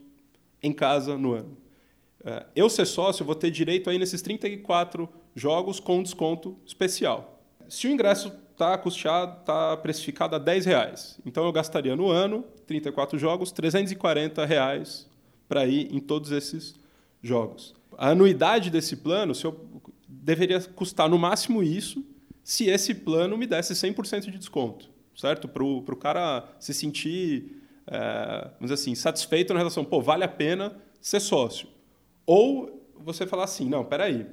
em 0.61 0.71
casa 0.71 1.17
no 1.17 1.33
ano. 1.33 1.57
É, 2.23 2.45
eu 2.55 2.69
ser 2.69 2.85
sócio, 2.85 3.25
vou 3.25 3.35
ter 3.35 3.51
direito 3.51 3.89
aí 3.89 3.99
nesses 3.99 4.21
34 4.21 5.09
jogos 5.35 5.79
com 5.79 6.01
desconto 6.01 6.57
especial. 6.65 7.41
Se 7.67 7.87
o 7.87 7.91
ingresso 7.91 8.31
está 8.51 8.77
custeado, 8.77 9.39
está 9.39 9.75
precificado 9.77 10.35
a 10.35 10.39
10 10.39 10.65
reais. 10.65 11.19
Então 11.25 11.43
eu 11.45 11.51
gastaria 11.51 11.95
no 11.95 12.09
ano, 12.09 12.45
34 12.65 13.17
jogos, 13.19 13.51
340 13.51 14.45
reais 14.45 15.09
para 15.47 15.65
ir 15.65 15.93
em 15.93 15.99
todos 15.99 16.31
esses 16.31 16.75
jogos. 17.21 17.75
A 17.97 18.09
anuidade 18.09 18.69
desse 18.69 18.95
plano 18.95 19.35
se 19.35 19.45
eu, 19.45 19.59
deveria 20.07 20.61
custar 20.61 21.09
no 21.09 21.17
máximo 21.17 21.61
isso 21.61 22.03
se 22.43 22.69
esse 22.69 22.93
plano 22.93 23.37
me 23.37 23.47
desse 23.47 23.73
100% 23.73 24.31
de 24.31 24.37
desconto, 24.37 24.89
certo? 25.15 25.47
Para 25.47 25.63
o 25.63 25.95
cara 25.95 26.47
se 26.59 26.73
sentir, 26.73 27.61
é, 27.87 28.49
vamos 28.59 28.71
dizer 28.71 28.73
assim, 28.75 28.95
satisfeito 28.95 29.53
na 29.53 29.59
relação, 29.59 29.83
pô, 29.83 30.01
vale 30.01 30.23
a 30.23 30.27
pena 30.27 30.75
ser 31.01 31.19
sócio. 31.19 31.67
Ou 32.25 32.87
você 32.95 33.27
falar 33.27 33.43
assim, 33.43 33.67
não, 33.67 33.83
peraí, 33.83 34.25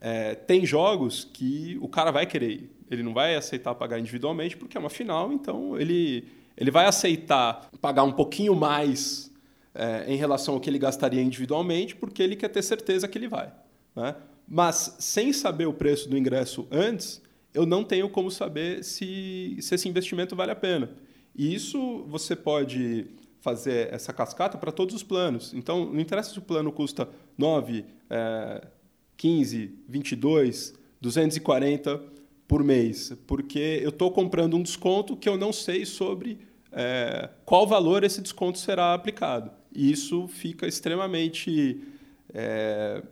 é, 0.00 0.34
tem 0.34 0.66
jogos 0.66 1.24
que 1.24 1.78
o 1.80 1.88
cara 1.88 2.10
vai 2.10 2.26
querer. 2.26 2.70
Ele 2.90 3.02
não 3.02 3.14
vai 3.14 3.34
aceitar 3.34 3.74
pagar 3.74 3.98
individualmente 3.98 4.56
porque 4.56 4.76
é 4.76 4.80
uma 4.80 4.90
final, 4.90 5.32
então 5.32 5.78
ele, 5.78 6.28
ele 6.56 6.70
vai 6.70 6.86
aceitar 6.86 7.68
pagar 7.80 8.04
um 8.04 8.12
pouquinho 8.12 8.54
mais 8.54 9.32
é, 9.74 10.04
em 10.06 10.16
relação 10.16 10.54
ao 10.54 10.60
que 10.60 10.70
ele 10.70 10.78
gastaria 10.78 11.22
individualmente 11.22 11.94
porque 11.94 12.22
ele 12.22 12.36
quer 12.36 12.48
ter 12.48 12.62
certeza 12.62 13.08
que 13.08 13.18
ele 13.18 13.28
vai. 13.28 13.52
Né? 13.94 14.14
Mas 14.46 14.96
sem 14.98 15.32
saber 15.32 15.66
o 15.66 15.72
preço 15.72 16.08
do 16.08 16.16
ingresso 16.16 16.66
antes, 16.70 17.20
eu 17.56 17.64
não 17.64 17.82
tenho 17.82 18.08
como 18.10 18.30
saber 18.30 18.84
se, 18.84 19.56
se 19.60 19.74
esse 19.74 19.88
investimento 19.88 20.36
vale 20.36 20.52
a 20.52 20.56
pena. 20.56 20.90
E 21.34 21.54
isso 21.54 22.04
você 22.06 22.36
pode 22.36 23.06
fazer 23.40 23.92
essa 23.94 24.12
cascata 24.12 24.58
para 24.58 24.70
todos 24.70 24.94
os 24.94 25.02
planos. 25.02 25.54
Então, 25.54 25.86
não 25.86 26.00
interessa 26.00 26.30
se 26.30 26.38
o 26.38 26.42
plano 26.42 26.70
custa 26.70 27.08
9, 27.38 27.84
é, 28.10 28.66
15, 29.16 29.74
22, 29.88 30.74
240 31.00 32.02
por 32.46 32.62
mês, 32.62 33.16
porque 33.26 33.80
eu 33.82 33.88
estou 33.88 34.10
comprando 34.10 34.54
um 34.54 34.62
desconto 34.62 35.16
que 35.16 35.28
eu 35.28 35.38
não 35.38 35.52
sei 35.52 35.86
sobre 35.86 36.38
é, 36.70 37.30
qual 37.46 37.66
valor 37.66 38.04
esse 38.04 38.20
desconto 38.20 38.58
será 38.58 38.92
aplicado. 38.92 39.50
E 39.74 39.90
isso 39.90 40.28
fica 40.28 40.66
extremamente 40.66 41.80
é, 42.34 43.02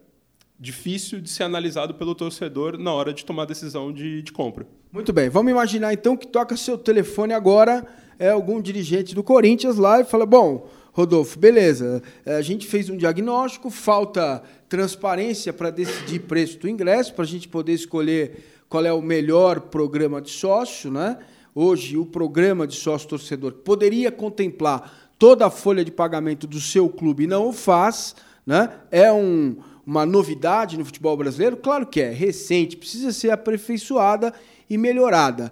difícil 0.59 1.21
de 1.21 1.29
ser 1.29 1.43
analisado 1.45 1.95
pelo 1.95 2.15
torcedor 2.15 2.79
na 2.79 2.93
hora 2.93 3.13
de 3.13 3.25
tomar 3.25 3.45
decisão 3.45 3.93
de, 3.93 4.23
de 4.23 4.33
compra. 4.33 4.67
Muito 4.93 5.13
bem, 5.13 5.29
vamos 5.29 5.51
imaginar 5.51 5.93
então 5.93 6.17
que 6.17 6.27
toca 6.27 6.57
seu 6.57 6.79
telefone 6.79 7.33
agora, 7.33 7.87
é 8.19 8.31
algum 8.31 8.61
dirigente 8.61 9.15
do 9.15 9.23
Corinthians 9.23 9.77
lá 9.77 10.01
e 10.01 10.05
fala: 10.05 10.25
Bom, 10.25 10.69
Rodolfo, 10.93 11.39
beleza, 11.39 12.01
a 12.25 12.41
gente 12.41 12.67
fez 12.69 12.89
um 12.89 12.97
diagnóstico, 12.97 13.69
falta 13.69 14.43
transparência 14.69 15.53
para 15.53 15.71
decidir 15.71 16.21
preço 16.21 16.59
do 16.61 16.69
ingresso, 16.69 17.13
para 17.15 17.25
a 17.25 17.27
gente 17.27 17.49
poder 17.49 17.73
escolher 17.73 18.45
qual 18.69 18.85
é 18.85 18.93
o 18.93 19.03
melhor 19.03 19.61
programa 19.61 20.23
de 20.23 20.31
sócio, 20.31 20.91
né? 20.91 21.19
Hoje, 21.53 21.97
o 21.97 22.07
programa 22.07 22.67
de 22.67 22.77
sócio 22.77 23.09
torcedor 23.09 23.53
poderia 23.53 24.11
contemplar 24.11 25.11
toda 25.19 25.47
a 25.47 25.51
folha 25.51 25.85
de 25.85 25.91
pagamento 25.91 26.47
do 26.47 26.61
seu 26.61 26.89
clube 26.89 27.25
e 27.25 27.27
não 27.27 27.49
o 27.49 27.53
faz, 27.53 28.15
né? 28.47 28.71
É 28.91 29.13
um 29.13 29.57
uma 29.87 30.07
novidade 30.07 30.79
no 30.79 30.85
futebol 30.85 31.17
brasileiro? 31.17 31.57
Claro 31.57 31.87
que 31.87 32.01
é, 32.01 32.11
recente, 32.11 32.77
precisa 32.77 33.13
ser 33.13 33.31
aperfeiçoada 33.31 34.33
e 34.69 34.79
melhorada. 34.79 35.51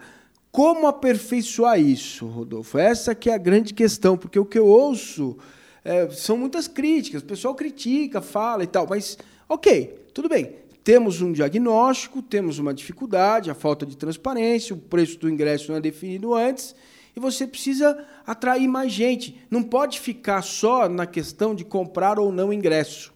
Como 0.51 0.87
aperfeiçoar 0.87 1.81
isso, 1.81 2.27
Rodolfo? 2.27 2.77
Essa 2.77 3.15
que 3.15 3.31
é 3.31 3.35
a 3.35 3.39
grande 3.39 3.73
questão, 3.73 4.19
porque 4.19 4.39
o 4.39 4.45
que 4.45 4.59
eu 4.59 4.67
ouço 4.67 5.39
é, 5.85 6.09
são 6.11 6.37
muitas 6.37 6.69
críticas. 6.69 7.23
O 7.23 7.27
pessoal 7.27 7.55
critica, 7.55 8.21
fala 8.21 8.63
e 8.63 8.67
tal, 8.67 8.87
mas 8.89 9.19
ok, 9.49 10.07
tudo 10.13 10.29
bem. 10.29 10.57
Temos 10.85 11.23
um 11.23 11.33
diagnóstico, 11.33 12.21
temos 12.21 12.59
uma 12.59 12.75
dificuldade, 12.75 13.51
a 13.51 13.55
falta 13.55 13.87
de 13.87 13.97
transparência, 13.97 14.75
o 14.75 14.79
preço 14.79 15.19
do 15.19 15.31
ingresso 15.31 15.71
não 15.71 15.79
é 15.79 15.81
definido 15.81 16.35
antes, 16.35 16.75
e 17.15 17.21
você 17.21 17.47
precisa 17.47 18.05
atrair 18.27 18.67
mais 18.67 18.93
gente. 18.93 19.41
Não 19.49 19.63
pode 19.63 20.01
ficar 20.01 20.43
só 20.43 20.89
na 20.89 21.07
questão 21.07 21.55
de 21.55 21.65
comprar 21.65 22.19
ou 22.19 22.33
não 22.33 22.53
ingresso. 22.53 23.13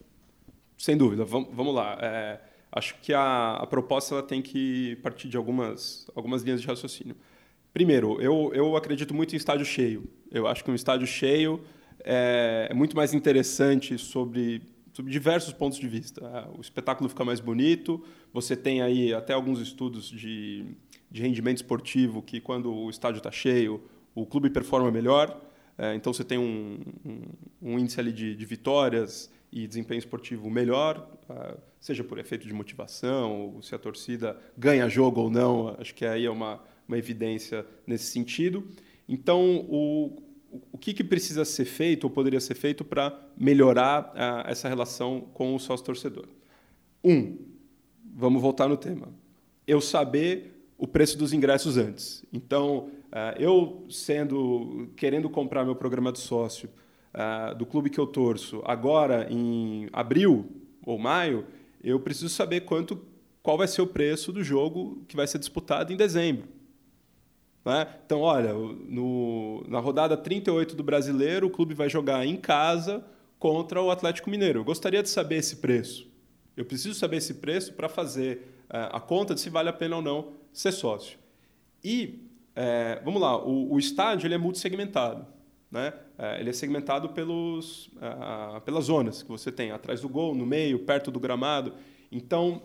Sem 0.86 0.96
dúvida. 0.96 1.24
Vamos, 1.24 1.74
lá. 1.74 1.98
É, 2.00 2.38
acho 2.70 2.94
que 3.02 3.12
a, 3.12 3.54
a 3.54 3.66
proposta 3.66 4.14
ela 4.14 4.22
tem 4.22 4.40
que 4.40 4.94
partir 5.02 5.26
de 5.26 5.36
algumas, 5.36 6.08
algumas 6.14 6.44
linhas 6.44 6.60
de 6.60 6.66
raciocínio. 6.68 7.16
Primeiro, 7.74 8.22
eu, 8.22 8.52
eu 8.54 8.76
acredito 8.76 9.12
muito 9.12 9.32
em 9.32 9.36
estádio 9.36 9.66
cheio. 9.66 10.08
Eu 10.30 10.46
acho 10.46 10.62
que 10.62 10.70
um 10.70 10.76
estádio 10.76 11.04
cheio 11.04 11.60
é, 12.04 12.68
é 12.70 12.74
muito 12.74 12.94
mais 12.94 13.12
interessante 13.12 13.98
sobre, 13.98 14.62
sobre 14.92 15.10
diversos 15.10 15.52
pontos 15.52 15.76
de 15.76 15.88
vista. 15.88 16.24
É, 16.24 16.56
o 16.56 16.60
espetáculo 16.60 17.08
fica 17.08 17.24
mais 17.24 17.40
bonito, 17.40 18.04
você 18.32 18.54
tem 18.54 18.80
aí 18.80 19.12
até 19.12 19.32
alguns 19.32 19.58
estudos 19.58 20.08
de, 20.08 20.66
de 21.10 21.20
rendimento 21.20 21.56
esportivo 21.56 22.22
que, 22.22 22.40
quando 22.40 22.72
o 22.72 22.88
estádio 22.88 23.18
está 23.18 23.32
cheio, 23.32 23.82
o 24.14 24.24
clube 24.24 24.50
performa 24.50 24.88
melhor. 24.92 25.36
É, 25.76 25.96
então, 25.96 26.12
você 26.12 26.22
tem 26.22 26.38
um, 26.38 26.78
um, 27.04 27.22
um 27.60 27.76
índice 27.76 27.98
ali 27.98 28.12
de, 28.12 28.36
de 28.36 28.44
vitórias, 28.44 29.34
e 29.56 29.66
desempenho 29.66 29.98
esportivo 29.98 30.50
melhor, 30.50 31.10
ah, 31.30 31.56
seja 31.80 32.04
por 32.04 32.18
efeito 32.18 32.46
de 32.46 32.52
motivação, 32.52 33.54
ou 33.54 33.62
se 33.62 33.74
a 33.74 33.78
torcida 33.78 34.38
ganha 34.56 34.86
jogo 34.86 35.22
ou 35.22 35.30
não, 35.30 35.74
acho 35.80 35.94
que 35.94 36.04
aí 36.04 36.26
é 36.26 36.30
uma, 36.30 36.62
uma 36.86 36.98
evidência 36.98 37.64
nesse 37.86 38.04
sentido. 38.04 38.68
Então, 39.08 39.66
o, 39.70 40.22
o 40.70 40.76
que, 40.76 40.92
que 40.92 41.02
precisa 41.02 41.42
ser 41.46 41.64
feito, 41.64 42.04
ou 42.04 42.10
poderia 42.10 42.38
ser 42.38 42.54
feito, 42.54 42.84
para 42.84 43.18
melhorar 43.34 44.12
uh, 44.12 44.50
essa 44.50 44.68
relação 44.68 45.22
com 45.32 45.54
o 45.54 45.58
sócio-torcedor? 45.58 46.26
Um, 47.02 47.38
vamos 48.14 48.42
voltar 48.42 48.68
no 48.68 48.76
tema. 48.76 49.08
Eu 49.66 49.80
saber 49.80 50.52
o 50.76 50.86
preço 50.86 51.16
dos 51.16 51.32
ingressos 51.32 51.78
antes. 51.78 52.22
Então, 52.30 52.90
uh, 53.06 53.40
eu 53.40 53.86
sendo 53.88 54.90
querendo 54.96 55.30
comprar 55.30 55.64
meu 55.64 55.74
programa 55.74 56.12
de 56.12 56.18
sócio 56.18 56.68
uh, 57.16 57.54
do 57.54 57.64
clube 57.64 57.90
que 57.90 57.98
eu 57.98 58.06
torço 58.06 58.62
agora 58.64 59.26
em 59.30 59.88
abril 59.92 60.46
ou 60.84 60.98
maio, 60.98 61.46
eu 61.82 61.98
preciso 61.98 62.28
saber 62.28 62.60
quanto, 62.60 63.02
qual 63.42 63.56
vai 63.56 63.66
ser 63.66 63.82
o 63.82 63.86
preço 63.86 64.32
do 64.32 64.44
jogo 64.44 65.02
que 65.08 65.16
vai 65.16 65.26
ser 65.26 65.38
disputado 65.38 65.92
em 65.92 65.96
dezembro. 65.96 66.48
Né? 67.64 67.86
Então, 68.04 68.20
olha, 68.20 68.52
no, 68.52 69.64
na 69.66 69.80
rodada 69.80 70.16
38 70.16 70.76
do 70.76 70.84
Brasileiro, 70.84 71.48
o 71.48 71.50
clube 71.50 71.74
vai 71.74 71.88
jogar 71.88 72.24
em 72.24 72.36
casa 72.36 73.04
contra 73.38 73.82
o 73.82 73.90
Atlético 73.90 74.30
Mineiro. 74.30 74.60
Eu 74.60 74.64
gostaria 74.64 75.02
de 75.02 75.08
saber 75.08 75.36
esse 75.36 75.56
preço. 75.56 76.08
Eu 76.56 76.64
preciso 76.64 76.94
saber 76.94 77.16
esse 77.16 77.34
preço 77.34 77.72
para 77.72 77.88
fazer 77.88 78.62
uh, 78.70 78.96
a 78.96 79.00
conta 79.00 79.34
de 79.34 79.40
se 79.40 79.50
vale 79.50 79.68
a 79.68 79.72
pena 79.72 79.96
ou 79.96 80.02
não 80.02 80.32
ser 80.52 80.72
sócio. 80.72 81.18
E, 81.84 82.20
é, 82.54 83.00
vamos 83.04 83.20
lá, 83.20 83.36
o, 83.36 83.74
o 83.74 83.78
estádio 83.78 84.26
ele 84.26 84.34
é 84.34 84.38
multissegmentado. 84.38 85.26
Né? 85.70 85.92
É, 86.16 86.40
ele 86.40 86.50
é 86.50 86.52
segmentado 86.52 87.10
pelos, 87.10 87.88
uh, 87.96 88.60
pelas 88.64 88.84
zonas 88.84 89.22
que 89.22 89.28
você 89.28 89.50
tem, 89.50 89.70
atrás 89.70 90.00
do 90.00 90.08
gol, 90.08 90.34
no 90.34 90.46
meio, 90.46 90.78
perto 90.80 91.10
do 91.10 91.18
gramado. 91.18 91.74
Então, 92.10 92.62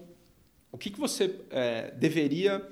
o 0.72 0.78
que, 0.78 0.90
você 0.92 1.40
é, 1.50 1.92
deveria 1.92 2.66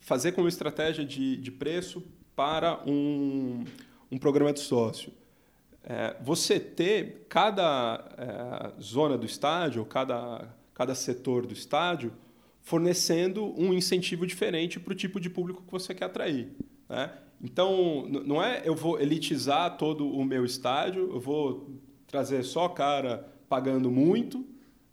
fazer 0.00 0.32
como 0.32 0.48
estratégia 0.48 1.04
de, 1.04 1.50
preço 1.52 2.02
para 2.34 2.82
um, 2.86 3.64
um 4.10 4.18
programa 4.18 4.52
de 4.52 4.60
sócio? 4.60 5.12
É, 5.84 6.16
você 6.20 6.58
ter 6.58 7.26
cada 7.28 8.02
é, 8.16 8.82
zona 8.82 9.18
do 9.18 9.26
estádio, 9.26 9.84
cada, 9.84 10.48
cada 10.72 10.94
setor 10.94 11.46
do 11.46 11.52
estádio, 11.52 12.12
fornecendo 12.62 13.54
um 13.60 13.72
incentivo 13.72 14.26
diferente 14.26 14.80
para 14.80 14.92
o 14.92 14.96
tipo 14.96 15.20
de 15.20 15.28
público 15.28 15.62
que 15.62 15.70
você 15.70 15.94
quer 15.94 16.06
atrair. 16.06 16.48
Né? 16.88 17.12
Então, 17.44 18.06
não 18.08 18.42
é 18.42 18.62
eu 18.64 18.74
vou 18.74 18.98
elitizar 18.98 19.76
todo 19.76 20.08
o 20.08 20.24
meu 20.24 20.46
estádio, 20.46 21.10
eu 21.12 21.20
vou 21.20 21.78
trazer 22.06 22.42
só 22.42 22.70
cara 22.70 23.30
pagando 23.50 23.90
muito 23.90 24.46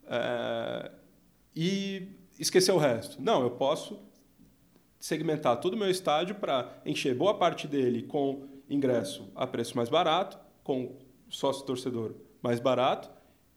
é, 0.05 0.91
e 1.55 2.09
esquecer 2.37 2.73
o 2.73 2.77
resto. 2.77 3.21
Não, 3.21 3.41
eu 3.41 3.51
posso 3.51 3.97
segmentar 4.99 5.61
todo 5.61 5.75
o 5.75 5.77
meu 5.77 5.89
estádio 5.89 6.35
para 6.35 6.81
encher 6.85 7.15
boa 7.15 7.33
parte 7.35 7.69
dele 7.69 8.03
com 8.03 8.45
ingresso 8.69 9.31
a 9.33 9.47
preço 9.47 9.77
mais 9.77 9.87
barato, 9.87 10.37
com 10.61 10.97
sócio 11.29 11.65
torcedor 11.65 12.15
mais 12.41 12.59
barato 12.59 13.09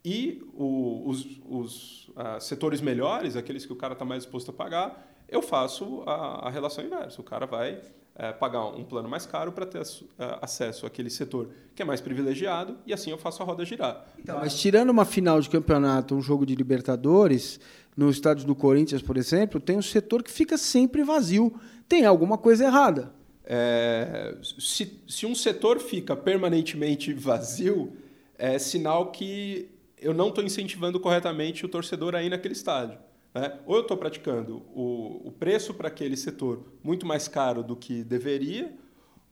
e 0.04 0.40
o, 0.52 1.08
os, 1.08 1.40
os 1.44 2.08
uh, 2.10 2.40
setores 2.40 2.80
melhores, 2.80 3.34
aqueles 3.34 3.66
que 3.66 3.72
o 3.72 3.76
cara 3.76 3.94
está 3.94 4.04
mais 4.04 4.22
disposto 4.22 4.52
a 4.52 4.54
pagar, 4.54 5.16
eu 5.28 5.42
faço 5.42 6.04
a, 6.06 6.46
a 6.46 6.50
relação 6.50 6.84
inversa. 6.84 7.20
O 7.20 7.24
cara 7.24 7.44
vai 7.44 7.80
é, 8.16 8.32
pagar 8.32 8.66
um 8.66 8.84
plano 8.84 9.08
mais 9.08 9.26
caro 9.26 9.52
para 9.52 9.66
ter 9.66 9.80
é, 9.80 10.38
acesso 10.40 10.86
àquele 10.86 11.10
setor 11.10 11.50
que 11.74 11.82
é 11.82 11.84
mais 11.84 12.00
privilegiado 12.00 12.76
e 12.86 12.92
assim 12.92 13.10
eu 13.10 13.18
faço 13.18 13.42
a 13.42 13.46
roda 13.46 13.64
girar. 13.64 14.06
Então, 14.18 14.38
mas 14.38 14.58
tirando 14.58 14.90
uma 14.90 15.04
final 15.04 15.40
de 15.40 15.50
campeonato, 15.50 16.14
um 16.14 16.22
jogo 16.22 16.46
de 16.46 16.54
Libertadores, 16.54 17.58
no 17.96 18.10
estádio 18.10 18.46
do 18.46 18.54
Corinthians, 18.54 19.02
por 19.02 19.16
exemplo, 19.16 19.60
tem 19.60 19.76
um 19.76 19.82
setor 19.82 20.22
que 20.22 20.30
fica 20.30 20.58
sempre 20.58 21.02
vazio. 21.02 21.54
Tem 21.88 22.04
alguma 22.04 22.36
coisa 22.38 22.64
errada. 22.64 23.12
É, 23.44 24.36
se, 24.42 25.00
se 25.06 25.26
um 25.26 25.34
setor 25.34 25.78
fica 25.78 26.16
permanentemente 26.16 27.12
vazio, 27.12 27.92
é 28.38 28.58
sinal 28.58 29.12
que 29.12 29.68
eu 30.00 30.12
não 30.12 30.28
estou 30.28 30.42
incentivando 30.42 30.98
corretamente 30.98 31.64
o 31.64 31.68
torcedor 31.68 32.14
a 32.14 32.22
ir 32.22 32.30
naquele 32.30 32.54
estádio. 32.54 32.98
Né? 33.34 33.58
Ou 33.66 33.76
eu 33.76 33.82
estou 33.82 33.96
praticando 33.96 34.62
o, 34.72 35.28
o 35.28 35.32
preço 35.32 35.74
para 35.74 35.88
aquele 35.88 36.16
setor 36.16 36.64
muito 36.82 37.04
mais 37.04 37.26
caro 37.26 37.62
do 37.62 37.74
que 37.74 38.04
deveria, 38.04 38.72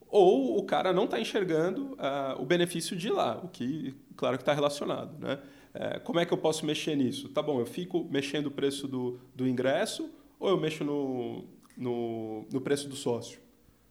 ou 0.08 0.58
o 0.58 0.64
cara 0.64 0.92
não 0.92 1.04
está 1.04 1.18
enxergando 1.18 1.92
uh, 1.92 2.42
o 2.42 2.44
benefício 2.44 2.96
de 2.96 3.08
ir 3.08 3.12
lá, 3.12 3.40
o 3.42 3.48
que, 3.48 3.94
claro 4.16 4.36
que 4.36 4.42
está 4.42 4.52
relacionado. 4.52 5.18
Né? 5.18 5.38
É, 5.72 5.98
como 6.00 6.20
é 6.20 6.26
que 6.26 6.34
eu 6.34 6.38
posso 6.38 6.66
mexer 6.66 6.94
nisso? 6.96 7.30
Tá 7.30 7.40
bom, 7.40 7.60
eu 7.60 7.64
fico 7.64 8.06
mexendo 8.10 8.46
o 8.46 8.50
preço 8.50 8.86
do, 8.86 9.18
do 9.34 9.48
ingresso 9.48 10.10
ou 10.38 10.50
eu 10.50 10.58
mexo 10.58 10.84
no, 10.84 11.44
no, 11.76 12.44
no 12.52 12.60
preço 12.60 12.88
do 12.88 12.96
sócio? 12.96 13.40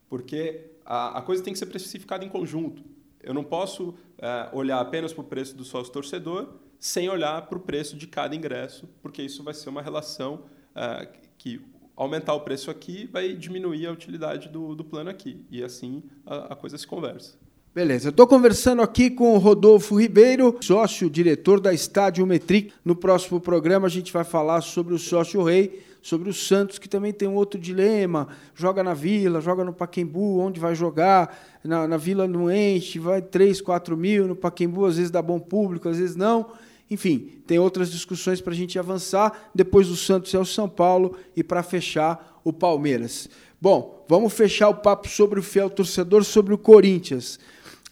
Porque 0.08 0.70
a, 0.84 1.18
a, 1.18 1.22
coisa 1.22 1.42
tem 1.42 1.52
que 1.52 1.58
ser 1.58 1.66
precificada 1.66 2.24
em 2.24 2.28
conjunto. 2.28 2.84
Eu 3.20 3.34
não 3.34 3.42
posso 3.42 3.94
é, 4.18 4.48
olhar 4.52 4.78
apenas 4.78 5.12
para 5.12 5.22
o 5.22 5.26
preço 5.26 5.56
do 5.56 5.64
sócio 5.64 5.92
torcedor 5.92 6.54
sem 6.82 7.08
olhar 7.08 7.42
para 7.42 7.56
o 7.56 7.60
preço 7.60 7.96
de 7.96 8.08
cada 8.08 8.34
ingresso, 8.34 8.88
porque 9.00 9.22
isso 9.22 9.44
vai 9.44 9.54
ser 9.54 9.68
uma 9.68 9.80
relação 9.80 10.46
é, 10.74 11.08
que 11.38 11.60
aumentar 11.94 12.34
o 12.34 12.40
preço 12.40 12.72
aqui 12.72 13.08
vai 13.12 13.34
diminuir 13.34 13.86
a 13.86 13.92
utilidade 13.92 14.48
do, 14.48 14.74
do 14.74 14.82
plano 14.82 15.08
aqui. 15.08 15.46
E 15.48 15.62
assim 15.62 16.02
a, 16.26 16.54
a 16.54 16.56
coisa 16.56 16.76
se 16.76 16.84
conversa. 16.84 17.38
Beleza, 17.72 18.08
estou 18.08 18.26
conversando 18.26 18.82
aqui 18.82 19.10
com 19.10 19.32
o 19.32 19.38
Rodolfo 19.38 19.94
Ribeiro, 19.94 20.58
sócio 20.60 21.08
diretor 21.08 21.60
da 21.60 21.72
Estádio 21.72 22.26
Metric. 22.26 22.72
No 22.84 22.96
próximo 22.96 23.40
programa 23.40 23.86
a 23.86 23.90
gente 23.90 24.12
vai 24.12 24.24
falar 24.24 24.60
sobre 24.60 24.92
o 24.92 24.98
sócio 24.98 25.40
rei, 25.44 25.84
sobre 26.02 26.28
o 26.28 26.34
Santos, 26.34 26.80
que 26.80 26.88
também 26.88 27.12
tem 27.12 27.28
um 27.28 27.36
outro 27.36 27.60
dilema: 27.60 28.26
joga 28.56 28.82
na 28.82 28.92
Vila, 28.92 29.40
joga 29.40 29.62
no 29.62 29.72
Paquembu, 29.72 30.40
onde 30.40 30.58
vai 30.58 30.74
jogar? 30.74 31.38
Na, 31.62 31.86
na 31.86 31.96
Vila 31.96 32.26
não 32.26 32.50
enche, 32.50 32.98
vai 32.98 33.22
3, 33.22 33.60
4 33.60 33.96
mil, 33.96 34.26
no 34.26 34.34
Paquembu 34.34 34.84
às 34.84 34.96
vezes 34.96 35.12
dá 35.12 35.22
bom 35.22 35.38
público, 35.38 35.88
às 35.88 35.96
vezes 35.96 36.16
não. 36.16 36.50
Enfim, 36.92 37.40
tem 37.46 37.58
outras 37.58 37.90
discussões 37.90 38.40
para 38.40 38.52
a 38.52 38.56
gente 38.56 38.78
avançar. 38.78 39.50
Depois 39.54 39.88
do 39.88 39.96
Santos 39.96 40.34
é 40.34 40.38
o 40.38 40.44
São 40.44 40.68
Paulo 40.68 41.16
e 41.34 41.42
para 41.42 41.62
fechar 41.62 42.40
o 42.44 42.52
Palmeiras. 42.52 43.30
Bom, 43.58 44.04
vamos 44.06 44.32
fechar 44.34 44.68
o 44.68 44.74
papo 44.74 45.08
sobre 45.08 45.40
o 45.40 45.42
fiel 45.42 45.70
torcedor, 45.70 46.22
sobre 46.22 46.52
o 46.52 46.58
Corinthians. 46.58 47.38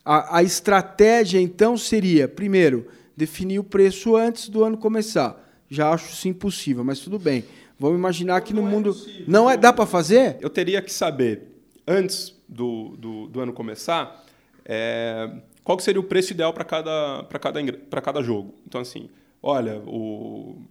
A, 0.05 0.39
a 0.39 0.43
estratégia, 0.43 1.41
então, 1.41 1.79
seria, 1.79 2.29
primeiro, 2.29 2.89
definir 3.17 3.59
o 3.59 3.65
preço 3.65 4.17
antes 4.17 4.49
do 4.49 4.65
ano 4.65 4.77
começar. 4.77 5.49
Já 5.69 5.91
acho 5.91 6.13
isso 6.13 6.29
impossível, 6.29 6.85
mas 6.85 7.01
tudo 7.01 7.19
bem. 7.19 7.45
Vamos 7.79 7.97
imaginar 7.97 8.41
que 8.43 8.53
no 8.53 8.61
não 8.61 8.69
é 8.69 8.71
mundo. 8.71 8.91
É 8.91 9.23
não 9.27 9.51
é. 9.51 9.57
Dá 9.57 9.73
para 9.73 9.87
fazer? 9.87 10.37
Eu 10.41 10.51
teria 10.51 10.83
que 10.83 10.93
saber, 10.93 11.43
antes 11.87 12.35
do, 12.47 12.97
do, 12.99 13.27
do 13.29 13.41
ano 13.41 13.53
começar, 13.53 14.27
é, 14.73 15.29
qual 15.65 15.79
seria 15.81 16.01
o 16.01 16.05
preço 16.05 16.33
ideal 16.33 16.53
para 16.53 16.65
cada, 16.65 17.27
cada, 17.41 18.01
cada 18.01 18.23
jogo. 18.23 18.55
Então, 18.65 18.81
assim, 18.81 19.11
olha, 19.43 19.81
o, 19.81 20.63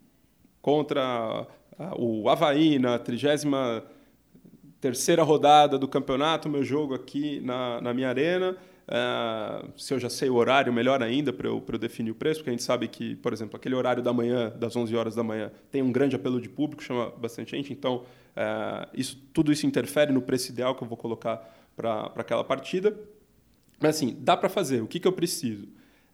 contra 0.61 1.45
o 1.97 2.29
Havaí 2.29 2.79
na 2.79 2.97
33 2.97 3.43
terceira 4.79 5.23
rodada 5.23 5.77
do 5.77 5.89
campeonato, 5.89 6.47
meu 6.47 6.63
jogo 6.63 6.93
aqui 6.93 7.41
na, 7.41 7.81
na 7.81 7.93
minha 7.93 8.07
arena 8.07 8.55
Uh, 8.89 9.69
se 9.77 9.93
eu 9.93 9.99
já 9.99 10.09
sei 10.09 10.31
o 10.31 10.35
horário, 10.35 10.73
melhor 10.73 11.03
ainda 11.03 11.31
para 11.31 11.47
eu, 11.47 11.63
eu 11.67 11.77
definir 11.77 12.09
o 12.09 12.15
preço, 12.15 12.39
porque 12.39 12.49
a 12.49 12.53
gente 12.53 12.63
sabe 12.63 12.87
que, 12.87 13.15
por 13.17 13.31
exemplo, 13.31 13.55
aquele 13.55 13.75
horário 13.75 14.01
da 14.01 14.11
manhã, 14.11 14.49
das 14.57 14.75
11 14.75 14.95
horas 14.95 15.13
da 15.13 15.21
manhã, 15.21 15.51
tem 15.69 15.83
um 15.83 15.91
grande 15.91 16.15
apelo 16.15 16.41
de 16.41 16.49
público, 16.49 16.81
chama 16.81 17.11
bastante 17.11 17.51
gente, 17.51 17.71
então 17.71 17.97
uh, 17.97 18.89
isso, 18.91 19.15
tudo 19.31 19.51
isso 19.51 19.67
interfere 19.67 20.11
no 20.11 20.23
preço 20.23 20.51
ideal 20.51 20.73
que 20.73 20.83
eu 20.83 20.87
vou 20.87 20.97
colocar 20.97 21.55
para 21.75 22.11
aquela 22.15 22.43
partida. 22.43 22.97
Mas 23.79 23.95
assim, 23.95 24.17
dá 24.19 24.35
para 24.35 24.49
fazer. 24.49 24.81
O 24.81 24.87
que, 24.87 24.99
que 24.99 25.07
eu 25.07 25.13
preciso? 25.13 25.65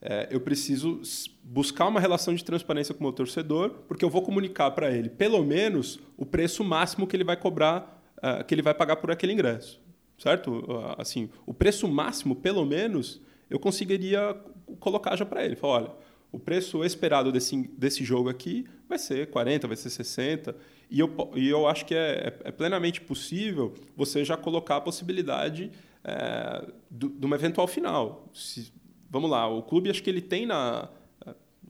Uh, 0.02 0.28
eu 0.30 0.40
preciso 0.40 1.02
buscar 1.44 1.88
uma 1.88 2.00
relação 2.00 2.36
de 2.36 2.44
transparência 2.44 2.94
com 2.94 3.00
o 3.00 3.04
meu 3.04 3.14
torcedor, 3.14 3.70
porque 3.88 4.06
eu 4.06 4.10
vou 4.10 4.22
comunicar 4.22 4.72
para 4.72 4.92
ele, 4.92 5.10
pelo 5.10 5.44
menos, 5.44 6.00
o 6.16 6.26
preço 6.26 6.64
máximo 6.64 7.08
que 7.08 7.16
ele 7.16 7.24
vai 7.24 7.38
cobrar, 7.38 8.04
que 8.48 8.56
ele 8.56 8.62
vai 8.62 8.74
pagar 8.74 8.96
por 8.96 9.12
aquele 9.12 9.34
ingresso 9.34 9.80
certo? 10.18 10.66
Assim, 10.98 11.30
o 11.46 11.54
preço 11.54 11.88
máximo, 11.88 12.36
pelo 12.36 12.66
menos, 12.66 13.22
eu 13.50 13.60
conseguiria 13.60 14.36
colocar 14.80 15.16
já 15.16 15.26
para 15.26 15.46
ele. 15.46 15.56
Falar, 15.56 15.74
olha, 15.74 15.92
o 16.32 16.40
preço 16.40 16.84
esperado 16.84 17.32
desse, 17.32 17.56
desse 17.78 18.04
jogo 18.04 18.30
aqui 18.30 18.66
vai 18.88 18.98
ser 18.98 19.28
40, 19.28 19.68
vai 19.68 19.78
ser 19.78 19.90
60. 19.90 20.56
E 20.90 21.00
eu, 21.00 21.32
e 21.36 21.48
eu 21.48 21.68
acho 21.68 21.86
que 21.86 21.96
é, 21.96 22.34
é, 22.44 22.50
é 22.50 22.52
plenamente 22.52 23.02
possível 23.02 23.74
você 23.96 24.24
já 24.24 24.38
colocar 24.38 24.78
a 24.78 24.82
possibilidade 24.82 25.72
é, 26.06 26.64
de 26.90 27.26
uma 27.26 27.36
eventual 27.36 27.68
final. 27.68 28.30
Se, 28.34 28.72
vamos 29.10 29.30
lá, 29.30 29.48
o 29.48 29.64
clube 29.64 29.90
acho 29.90 30.04
que 30.04 30.10
ele 30.10 30.22
tem 30.22 30.46
na. 30.46 30.88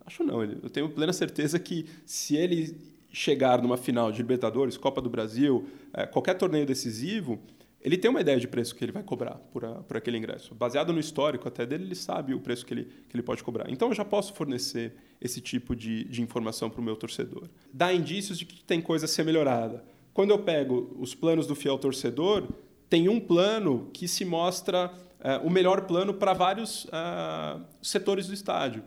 Acho 0.06 0.24
não, 0.24 0.44
eu 0.44 0.70
tenho 0.70 0.90
plena 0.90 1.14
certeza 1.14 1.58
que 1.58 1.88
se 2.06 2.36
ele 2.36 2.78
chegar 3.12 3.62
numa 3.62 3.78
final 3.78 4.12
de 4.12 4.18
Libertadores, 4.18 4.78
Copa 4.78 5.02
do 5.02 5.10
Brasil, 5.10 5.68
é, 5.94 6.06
qualquer 6.06 6.36
torneio 6.36 6.66
decisivo, 6.66 7.40
ele 7.82 7.98
tem 7.98 8.12
uma 8.12 8.20
ideia 8.20 8.40
de 8.40 8.48
preço 8.48 8.76
que 8.76 8.84
ele 8.84 8.92
vai 8.92 9.02
cobrar 9.02 9.36
por, 9.54 9.64
a, 9.64 9.76
por 9.76 9.96
aquele 9.96 10.18
ingresso. 10.18 10.54
Baseado 10.54 10.92
no 10.92 11.00
histórico 11.00 11.48
até 11.48 11.66
dele, 11.66 11.86
ele 11.86 11.96
sabe 11.96 12.34
o 12.34 12.40
preço 12.40 12.66
que 12.66 12.74
ele, 12.74 12.84
que 12.84 13.16
ele 13.16 13.24
pode 13.24 13.42
cobrar. 13.42 13.70
Então, 13.70 13.88
eu 13.88 13.96
já 13.96 14.04
posso 14.04 14.34
fornecer 14.34 14.94
esse 15.22 15.40
tipo 15.40 15.76
de, 15.76 16.04
de 16.04 16.22
informação 16.22 16.70
para 16.70 16.82
o 16.82 16.84
meu 16.84 16.96
torcedor. 16.96 17.48
Dá 17.74 17.94
indícios 17.94 18.38
de 18.38 18.46
que 18.46 18.64
tem 18.64 18.82
coisa 18.82 19.06
a 19.06 19.08
ser 19.08 19.24
melhorada. 19.24 19.84
Quando 20.14 20.32
eu 20.32 20.40
pego 20.40 20.96
os 21.00 21.16
planos 21.16 21.48
do 21.48 21.56
fiel 21.56 21.78
torcedor, 21.78 22.48
tem 22.90 23.10
um 23.10 23.20
plano 23.20 23.90
que 23.94 24.08
se 24.08 24.24
mostra 24.26 24.92
é, 25.20 25.38
o 25.38 25.50
melhor 25.50 25.82
plano 25.82 26.14
para 26.14 26.34
vários 26.34 26.86
uh, 26.86 27.62
setores 27.82 28.28
do 28.28 28.34
estádio. 28.34 28.84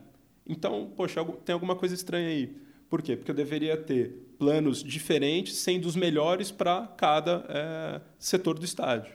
Então, 0.46 0.90
poxa, 0.96 1.24
tem 1.44 1.52
alguma 1.52 1.74
coisa 1.74 1.94
estranha 1.94 2.28
aí. 2.28 2.56
Por 2.88 3.02
quê? 3.02 3.16
Porque 3.16 3.30
eu 3.30 3.34
deveria 3.34 3.76
ter 3.76 4.34
planos 4.38 4.82
diferentes, 4.82 5.56
sendo 5.56 5.86
os 5.86 5.96
melhores 5.96 6.50
para 6.50 6.86
cada 6.96 7.44
é, 7.48 8.00
setor 8.18 8.58
do 8.58 8.64
estádio. 8.64 9.12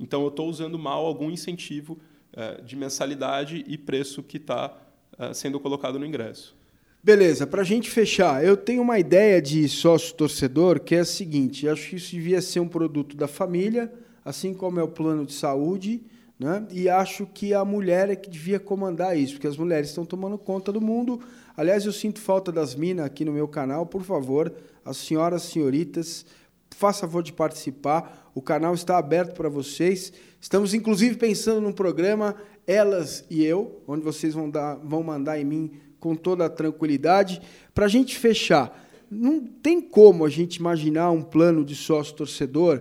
Então, 0.00 0.22
eu 0.22 0.28
estou 0.28 0.48
usando 0.48 0.78
mal 0.78 1.06
algum 1.06 1.30
incentivo 1.30 2.00
de 2.64 2.74
mensalidade 2.74 3.62
e 3.68 3.76
preço 3.76 4.22
que 4.22 4.38
está 4.38 4.74
sendo 5.34 5.60
colocado 5.60 5.98
no 5.98 6.06
ingresso. 6.06 6.56
Beleza, 7.04 7.48
para 7.48 7.62
a 7.62 7.64
gente 7.64 7.90
fechar, 7.90 8.44
eu 8.44 8.56
tenho 8.56 8.80
uma 8.80 8.96
ideia 8.96 9.42
de 9.42 9.68
sócio-torcedor 9.68 10.78
que 10.78 10.94
é 10.94 11.00
a 11.00 11.04
seguinte: 11.04 11.68
acho 11.68 11.90
que 11.90 11.96
isso 11.96 12.12
devia 12.12 12.40
ser 12.40 12.60
um 12.60 12.68
produto 12.68 13.16
da 13.16 13.26
família, 13.26 13.92
assim 14.24 14.54
como 14.54 14.78
é 14.78 14.82
o 14.82 14.88
plano 14.88 15.24
de 15.26 15.32
saúde, 15.32 16.02
né? 16.38 16.66
e 16.70 16.88
acho 16.88 17.26
que 17.26 17.54
a 17.54 17.64
mulher 17.64 18.10
é 18.10 18.16
que 18.16 18.28
devia 18.28 18.58
comandar 18.58 19.16
isso, 19.16 19.34
porque 19.34 19.46
as 19.46 19.56
mulheres 19.56 19.88
estão 19.88 20.04
tomando 20.04 20.36
conta 20.36 20.72
do 20.72 20.80
mundo 20.80 21.20
Aliás, 21.56 21.84
eu 21.84 21.92
sinto 21.92 22.18
falta 22.18 22.50
das 22.50 22.74
minas 22.74 23.04
aqui 23.04 23.24
no 23.24 23.32
meu 23.32 23.46
canal. 23.46 23.84
Por 23.84 24.02
favor, 24.02 24.52
as 24.84 24.96
senhoras, 24.96 25.42
senhoritas, 25.42 26.24
faça 26.70 27.02
favor 27.02 27.22
de 27.22 27.32
participar. 27.32 28.30
O 28.34 28.40
canal 28.40 28.74
está 28.74 28.96
aberto 28.96 29.34
para 29.34 29.48
vocês. 29.48 30.12
Estamos, 30.40 30.72
inclusive, 30.72 31.16
pensando 31.16 31.60
num 31.60 31.72
programa 31.72 32.34
Elas 32.66 33.24
e 33.28 33.44
Eu, 33.44 33.82
onde 33.86 34.02
vocês 34.02 34.32
vão, 34.32 34.48
dar, 34.48 34.76
vão 34.76 35.02
mandar 35.02 35.38
em 35.38 35.44
mim 35.44 35.72
com 36.00 36.16
toda 36.16 36.46
a 36.46 36.50
tranquilidade. 36.50 37.40
Para 37.74 37.84
a 37.84 37.88
gente 37.88 38.18
fechar, 38.18 38.88
não 39.10 39.40
tem 39.40 39.80
como 39.80 40.24
a 40.24 40.30
gente 40.30 40.56
imaginar 40.56 41.10
um 41.10 41.22
plano 41.22 41.64
de 41.64 41.76
sócio-torcedor 41.76 42.80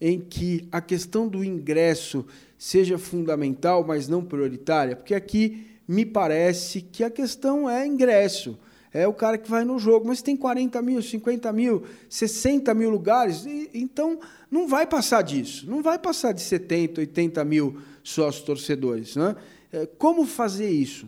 em 0.00 0.18
que 0.18 0.66
a 0.72 0.80
questão 0.80 1.28
do 1.28 1.44
ingresso 1.44 2.24
seja 2.56 2.98
fundamental, 2.98 3.84
mas 3.86 4.08
não 4.08 4.24
prioritária, 4.24 4.96
porque 4.96 5.14
aqui 5.14 5.66
me 5.86 6.06
parece 6.06 6.80
que 6.80 7.02
a 7.02 7.10
questão 7.10 7.68
é 7.68 7.86
ingresso. 7.86 8.58
É 8.92 9.06
o 9.06 9.12
cara 9.12 9.38
que 9.38 9.48
vai 9.48 9.64
no 9.64 9.78
jogo, 9.78 10.08
mas 10.08 10.20
tem 10.20 10.36
40 10.36 10.82
mil, 10.82 11.00
50 11.00 11.52
mil, 11.52 11.84
60 12.08 12.74
mil 12.74 12.90
lugares, 12.90 13.44
e, 13.44 13.70
então 13.72 14.18
não 14.50 14.66
vai 14.66 14.86
passar 14.86 15.22
disso, 15.22 15.68
não 15.70 15.82
vai 15.82 15.98
passar 15.98 16.32
de 16.32 16.40
70, 16.40 17.00
80 17.00 17.44
mil 17.44 17.80
sócios 18.02 18.44
torcedores. 18.44 19.14
Né? 19.14 19.36
É, 19.72 19.86
como 19.86 20.26
fazer 20.26 20.70
isso? 20.70 21.06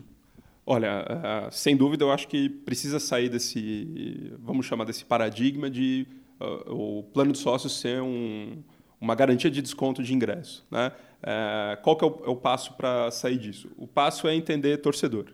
Olha, 0.64 1.04
uh, 1.48 1.52
sem 1.52 1.76
dúvida, 1.76 2.04
eu 2.04 2.12
acho 2.12 2.28
que 2.28 2.48
precisa 2.48 3.00
sair 3.00 3.28
desse, 3.28 4.32
vamos 4.38 4.64
chamar 4.64 4.84
desse 4.84 5.04
paradigma 5.04 5.68
de 5.68 6.06
uh, 6.40 6.72
o 6.72 7.02
plano 7.02 7.32
de 7.32 7.38
sócios 7.38 7.80
ser 7.80 8.00
um, 8.00 8.62
uma 9.02 9.16
garantia 9.16 9.50
de 9.50 9.60
desconto 9.60 10.00
de 10.00 10.14
ingresso. 10.14 10.64
Né? 10.70 10.92
É, 11.20 11.76
qual 11.82 11.96
que 11.96 12.04
é 12.04 12.06
o, 12.06 12.22
é 12.24 12.30
o 12.30 12.36
passo 12.36 12.74
para 12.74 13.10
sair 13.10 13.36
disso? 13.36 13.68
O 13.76 13.84
passo 13.84 14.28
é 14.28 14.34
entender 14.34 14.76
torcedor. 14.78 15.26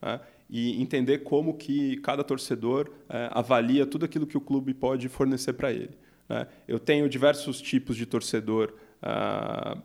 Né? 0.00 0.20
E 0.48 0.80
entender 0.80 1.18
como 1.18 1.54
que 1.54 1.96
cada 1.96 2.22
torcedor 2.22 2.88
é, 3.08 3.28
avalia 3.32 3.84
tudo 3.84 4.04
aquilo 4.04 4.24
que 4.24 4.38
o 4.38 4.40
clube 4.40 4.72
pode 4.72 5.08
fornecer 5.08 5.54
para 5.54 5.72
ele. 5.72 5.98
Né? 6.28 6.46
Eu 6.68 6.78
tenho 6.78 7.08
diversos 7.08 7.60
tipos 7.60 7.96
de 7.96 8.06
torcedor 8.06 8.72
ah, 9.02 9.76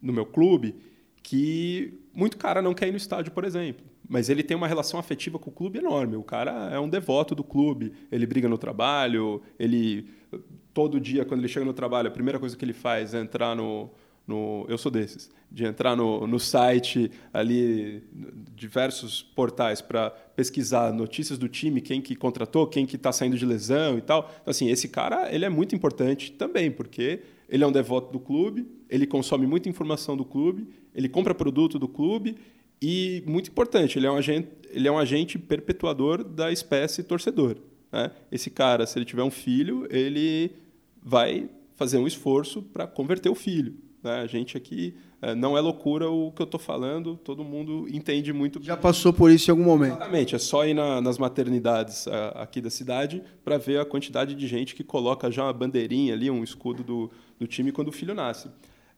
no 0.00 0.12
meu 0.12 0.24
clube 0.24 0.76
que 1.22 1.92
muito 2.14 2.38
cara 2.38 2.62
não 2.62 2.72
quer 2.72 2.88
ir 2.88 2.92
no 2.92 2.96
estádio, 2.96 3.32
por 3.32 3.44
exemplo. 3.44 3.84
Mas 4.08 4.30
ele 4.30 4.42
tem 4.42 4.56
uma 4.56 4.66
relação 4.66 4.98
afetiva 4.98 5.38
com 5.38 5.50
o 5.50 5.52
clube 5.52 5.78
enorme. 5.78 6.16
O 6.16 6.22
cara 6.22 6.70
é 6.72 6.80
um 6.80 6.88
devoto 6.88 7.34
do 7.34 7.44
clube. 7.44 7.92
Ele 8.10 8.26
briga 8.26 8.48
no 8.48 8.58
trabalho, 8.58 9.42
ele 9.58 10.08
todo 10.72 11.00
dia, 11.00 11.24
quando 11.24 11.40
ele 11.40 11.48
chega 11.48 11.64
no 11.64 11.72
trabalho, 11.72 12.08
a 12.08 12.10
primeira 12.10 12.38
coisa 12.38 12.56
que 12.56 12.64
ele 12.64 12.72
faz 12.72 13.14
é 13.14 13.20
entrar 13.20 13.54
no, 13.54 13.90
no, 14.26 14.64
eu 14.68 14.78
sou 14.78 14.90
desses, 14.90 15.30
de 15.50 15.64
entrar 15.64 15.96
no, 15.96 16.26
no 16.26 16.38
site 16.38 17.10
ali, 17.32 18.02
diversos 18.54 19.22
portais 19.22 19.80
para 19.80 20.10
pesquisar 20.10 20.92
notícias 20.92 21.38
do 21.38 21.48
time, 21.48 21.80
quem 21.80 22.00
que 22.00 22.14
contratou, 22.14 22.66
quem 22.66 22.86
que 22.86 22.96
está 22.96 23.10
saindo 23.10 23.36
de 23.36 23.44
lesão 23.44 23.98
e 23.98 24.00
tal. 24.00 24.30
Então, 24.40 24.50
assim, 24.52 24.68
esse 24.70 24.88
cara 24.88 25.34
ele 25.34 25.44
é 25.44 25.48
muito 25.48 25.74
importante 25.74 26.32
também, 26.32 26.70
porque 26.70 27.20
ele 27.48 27.64
é 27.64 27.66
um 27.66 27.72
devoto 27.72 28.12
do 28.12 28.20
clube, 28.20 28.66
ele 28.88 29.06
consome 29.06 29.46
muita 29.46 29.68
informação 29.68 30.16
do 30.16 30.24
clube, 30.24 30.68
ele 30.94 31.08
compra 31.08 31.34
produto 31.34 31.78
do 31.78 31.88
clube 31.88 32.36
e, 32.80 33.22
muito 33.26 33.50
importante, 33.50 33.98
ele 33.98 34.06
é 34.06 34.10
um 34.10 34.16
agente, 34.16 34.48
ele 34.70 34.86
é 34.86 34.92
um 34.92 34.98
agente 34.98 35.38
perpetuador 35.38 36.22
da 36.22 36.52
espécie 36.52 37.02
torcedor. 37.02 37.56
Né? 37.92 38.10
Esse 38.30 38.50
cara, 38.50 38.86
se 38.86 38.98
ele 38.98 39.04
tiver 39.04 39.22
um 39.22 39.30
filho, 39.30 39.86
ele 39.90 40.52
vai 41.02 41.48
fazer 41.76 41.98
um 41.98 42.06
esforço 42.06 42.62
para 42.62 42.86
converter 42.86 43.28
o 43.28 43.34
filho. 43.34 43.74
Né? 44.02 44.20
A 44.20 44.26
gente 44.26 44.56
aqui 44.56 44.94
é, 45.22 45.34
não 45.34 45.56
é 45.56 45.60
loucura 45.60 46.08
o 46.08 46.32
que 46.32 46.40
eu 46.40 46.44
estou 46.44 46.60
falando, 46.60 47.16
todo 47.16 47.44
mundo 47.44 47.86
entende 47.90 48.32
muito. 48.32 48.62
Já 48.62 48.76
passou 48.76 49.12
por 49.12 49.30
isso 49.30 49.50
em 49.50 49.52
algum 49.52 49.64
momento? 49.64 49.92
Exatamente, 49.92 50.34
é 50.34 50.38
só 50.38 50.66
ir 50.66 50.74
na, 50.74 51.00
nas 51.00 51.18
maternidades 51.18 52.06
aqui 52.34 52.60
da 52.60 52.70
cidade 52.70 53.22
para 53.44 53.58
ver 53.58 53.80
a 53.80 53.84
quantidade 53.84 54.34
de 54.34 54.46
gente 54.46 54.74
que 54.74 54.82
coloca 54.82 55.30
já 55.30 55.44
uma 55.44 55.52
bandeirinha 55.52 56.14
ali, 56.14 56.30
um 56.30 56.42
escudo 56.42 56.82
do, 56.82 57.10
do 57.38 57.46
time 57.46 57.72
quando 57.72 57.88
o 57.88 57.92
filho 57.92 58.14
nasce. 58.14 58.48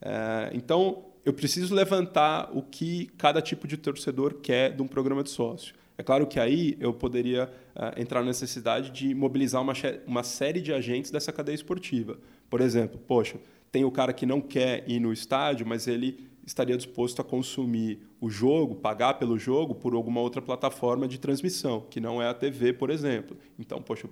É, 0.01 0.51
então, 0.55 1.05
eu 1.25 1.33
preciso 1.33 1.75
levantar 1.75 2.51
o 2.53 2.63
que 2.63 3.07
cada 3.17 3.41
tipo 3.41 3.67
de 3.69 3.77
torcedor 3.77 4.35
quer 4.35 4.75
de 4.75 4.83
um 4.83 4.89
programa 4.89 5.23
de 5.23 5.31
sócio. 5.31 5.75
É 5.97 6.03
claro 6.03 6.27
que 6.27 6.41
aí 6.41 6.77
eu 6.81 6.93
poderia 6.93 7.51
uh, 7.77 8.01
entrar 8.01 8.21
na 8.21 8.27
necessidade 8.27 8.91
de 8.91 9.15
mobilizar 9.15 9.61
uma, 9.61 9.75
uma 10.07 10.23
série 10.23 10.61
de 10.61 10.73
agentes 10.73 11.11
dessa 11.11 11.33
cadeia 11.33 11.55
esportiva. 11.55 12.19
Por 12.49 12.61
exemplo, 12.61 12.99
poxa, 13.07 13.39
tem 13.71 13.85
o 13.85 13.91
cara 13.91 14.13
que 14.13 14.27
não 14.27 14.41
quer 14.41 14.85
ir 14.89 15.01
no 15.01 15.13
estádio, 15.13 15.67
mas 15.67 15.87
ele 15.87 16.29
estaria 16.47 16.77
disposto 16.77 17.21
a 17.21 17.25
consumir 17.25 18.01
o 18.21 18.29
jogo, 18.29 18.75
pagar 18.75 19.15
pelo 19.15 19.39
jogo 19.39 19.75
por 19.75 19.95
alguma 19.95 20.21
outra 20.21 20.43
plataforma 20.43 21.07
de 21.07 21.19
transmissão, 21.19 21.87
que 21.89 22.01
não 22.01 22.21
é 22.21 22.29
a 22.29 22.35
TV, 22.35 22.73
por 22.73 22.91
exemplo. 22.91 23.37
Então, 23.59 23.81
poxa, 23.81 24.09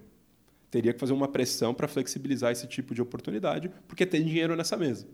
teria 0.71 0.93
que 0.93 1.01
fazer 1.01 1.13
uma 1.13 1.29
pressão 1.29 1.75
para 1.75 1.89
flexibilizar 1.89 2.53
esse 2.53 2.67
tipo 2.67 2.95
de 2.95 3.03
oportunidade, 3.03 3.71
porque 3.89 4.07
tem 4.07 4.25
dinheiro 4.25 4.55
nessa 4.55 4.77
mesa, 4.77 5.07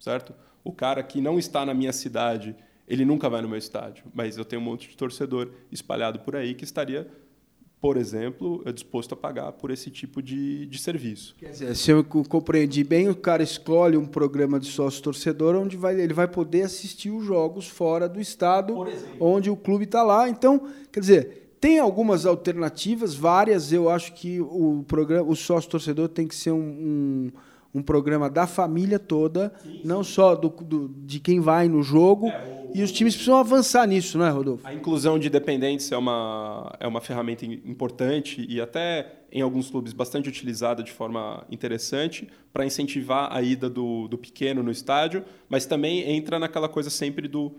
certo? 0.00 0.34
O 0.64 0.72
cara 0.72 1.02
que 1.02 1.20
não 1.20 1.38
está 1.38 1.64
na 1.64 1.72
minha 1.72 1.92
cidade, 1.92 2.56
ele 2.86 3.04
nunca 3.04 3.28
vai 3.28 3.42
no 3.42 3.48
meu 3.48 3.58
estádio, 3.58 4.04
mas 4.14 4.36
eu 4.36 4.44
tenho 4.44 4.62
um 4.62 4.64
monte 4.64 4.88
de 4.88 4.96
torcedor 4.96 5.50
espalhado 5.70 6.20
por 6.20 6.36
aí 6.36 6.54
que 6.54 6.64
estaria 6.64 7.06
por 7.80 7.96
exemplo, 7.96 8.62
é 8.64 8.72
disposto 8.72 9.12
a 9.12 9.16
pagar 9.16 9.52
por 9.52 9.70
esse 9.70 9.90
tipo 9.90 10.22
de, 10.22 10.66
de 10.66 10.78
serviço. 10.78 11.36
Quer 11.38 11.50
dizer, 11.50 11.76
se 11.76 11.90
eu 11.90 12.02
compreendi 12.02 12.82
bem, 12.82 13.08
o 13.08 13.14
cara 13.14 13.42
escolhe 13.42 13.96
um 13.96 14.06
programa 14.06 14.58
de 14.58 14.66
sócio-torcedor 14.66 15.54
onde 15.54 15.76
vai, 15.76 16.00
ele 16.00 16.14
vai 16.14 16.26
poder 16.26 16.62
assistir 16.62 17.10
os 17.10 17.24
jogos 17.24 17.68
fora 17.68 18.08
do 18.08 18.20
estado 18.20 18.74
onde 19.20 19.50
o 19.50 19.56
clube 19.56 19.84
está 19.84 20.02
lá. 20.02 20.28
Então, 20.28 20.66
quer 20.90 21.00
dizer, 21.00 21.54
tem 21.60 21.78
algumas 21.78 22.24
alternativas, 22.24 23.14
várias. 23.14 23.72
Eu 23.72 23.90
acho 23.90 24.14
que 24.14 24.40
o 24.40 24.82
programa, 24.88 25.30
o 25.30 25.36
sócio-torcedor 25.36 26.08
tem 26.08 26.26
que 26.26 26.34
ser 26.34 26.52
um, 26.52 26.58
um 26.58 27.32
um 27.76 27.82
programa 27.82 28.30
da 28.30 28.46
família 28.46 28.98
toda, 28.98 29.52
sim, 29.62 29.82
não 29.84 30.02
sim. 30.02 30.12
só 30.12 30.34
do, 30.34 30.48
do, 30.48 30.88
de 30.88 31.20
quem 31.20 31.40
vai 31.40 31.68
no 31.68 31.82
jogo. 31.82 32.28
É, 32.28 32.68
o, 32.72 32.74
e 32.74 32.82
os 32.82 32.90
times 32.90 33.14
precisam 33.14 33.38
avançar 33.38 33.86
nisso, 33.86 34.16
não 34.16 34.24
é, 34.24 34.30
Rodolfo? 34.30 34.66
A 34.66 34.72
inclusão 34.72 35.18
de 35.18 35.28
dependentes 35.28 35.92
é 35.92 35.96
uma, 35.98 36.74
é 36.80 36.86
uma 36.88 37.02
ferramenta 37.02 37.44
importante 37.44 38.46
e 38.48 38.62
até 38.62 39.24
em 39.30 39.42
alguns 39.42 39.68
clubes 39.68 39.92
bastante 39.92 40.26
utilizada 40.26 40.82
de 40.82 40.90
forma 40.90 41.46
interessante 41.50 42.26
para 42.50 42.64
incentivar 42.64 43.28
a 43.30 43.42
ida 43.42 43.68
do, 43.68 44.08
do 44.08 44.16
pequeno 44.16 44.62
no 44.62 44.70
estádio, 44.70 45.22
mas 45.46 45.66
também 45.66 46.00
entra 46.10 46.38
naquela 46.38 46.70
coisa 46.70 46.88
sempre 46.88 47.28
do 47.28 47.52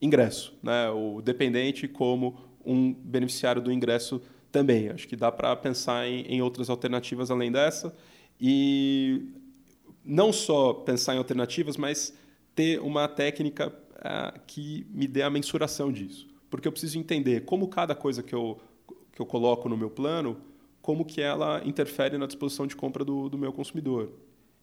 ingresso, 0.00 0.56
né? 0.62 0.88
o 0.90 1.20
dependente 1.20 1.88
como 1.88 2.36
um 2.64 2.92
beneficiário 2.92 3.60
do 3.60 3.72
ingresso 3.72 4.22
também. 4.52 4.90
Acho 4.90 5.08
que 5.08 5.16
dá 5.16 5.32
para 5.32 5.56
pensar 5.56 6.06
em, 6.06 6.20
em 6.22 6.40
outras 6.40 6.70
alternativas 6.70 7.32
além 7.32 7.50
dessa. 7.50 7.92
E 8.40 9.39
não 10.04 10.32
só 10.32 10.72
pensar 10.72 11.14
em 11.14 11.18
alternativas, 11.18 11.76
mas 11.76 12.14
ter 12.54 12.80
uma 12.80 13.06
técnica 13.08 13.68
uh, 13.68 14.40
que 14.46 14.86
me 14.90 15.06
dê 15.06 15.22
a 15.22 15.30
mensuração 15.30 15.92
disso. 15.92 16.28
Porque 16.48 16.66
eu 16.66 16.72
preciso 16.72 16.98
entender 16.98 17.44
como 17.44 17.68
cada 17.68 17.94
coisa 17.94 18.22
que 18.22 18.34
eu, 18.34 18.58
que 19.12 19.20
eu 19.20 19.26
coloco 19.26 19.68
no 19.68 19.76
meu 19.76 19.90
plano, 19.90 20.36
como 20.82 21.04
que 21.04 21.20
ela 21.20 21.62
interfere 21.64 22.18
na 22.18 22.26
disposição 22.26 22.66
de 22.66 22.74
compra 22.74 23.04
do, 23.04 23.28
do 23.28 23.38
meu 23.38 23.52
consumidor. 23.52 24.10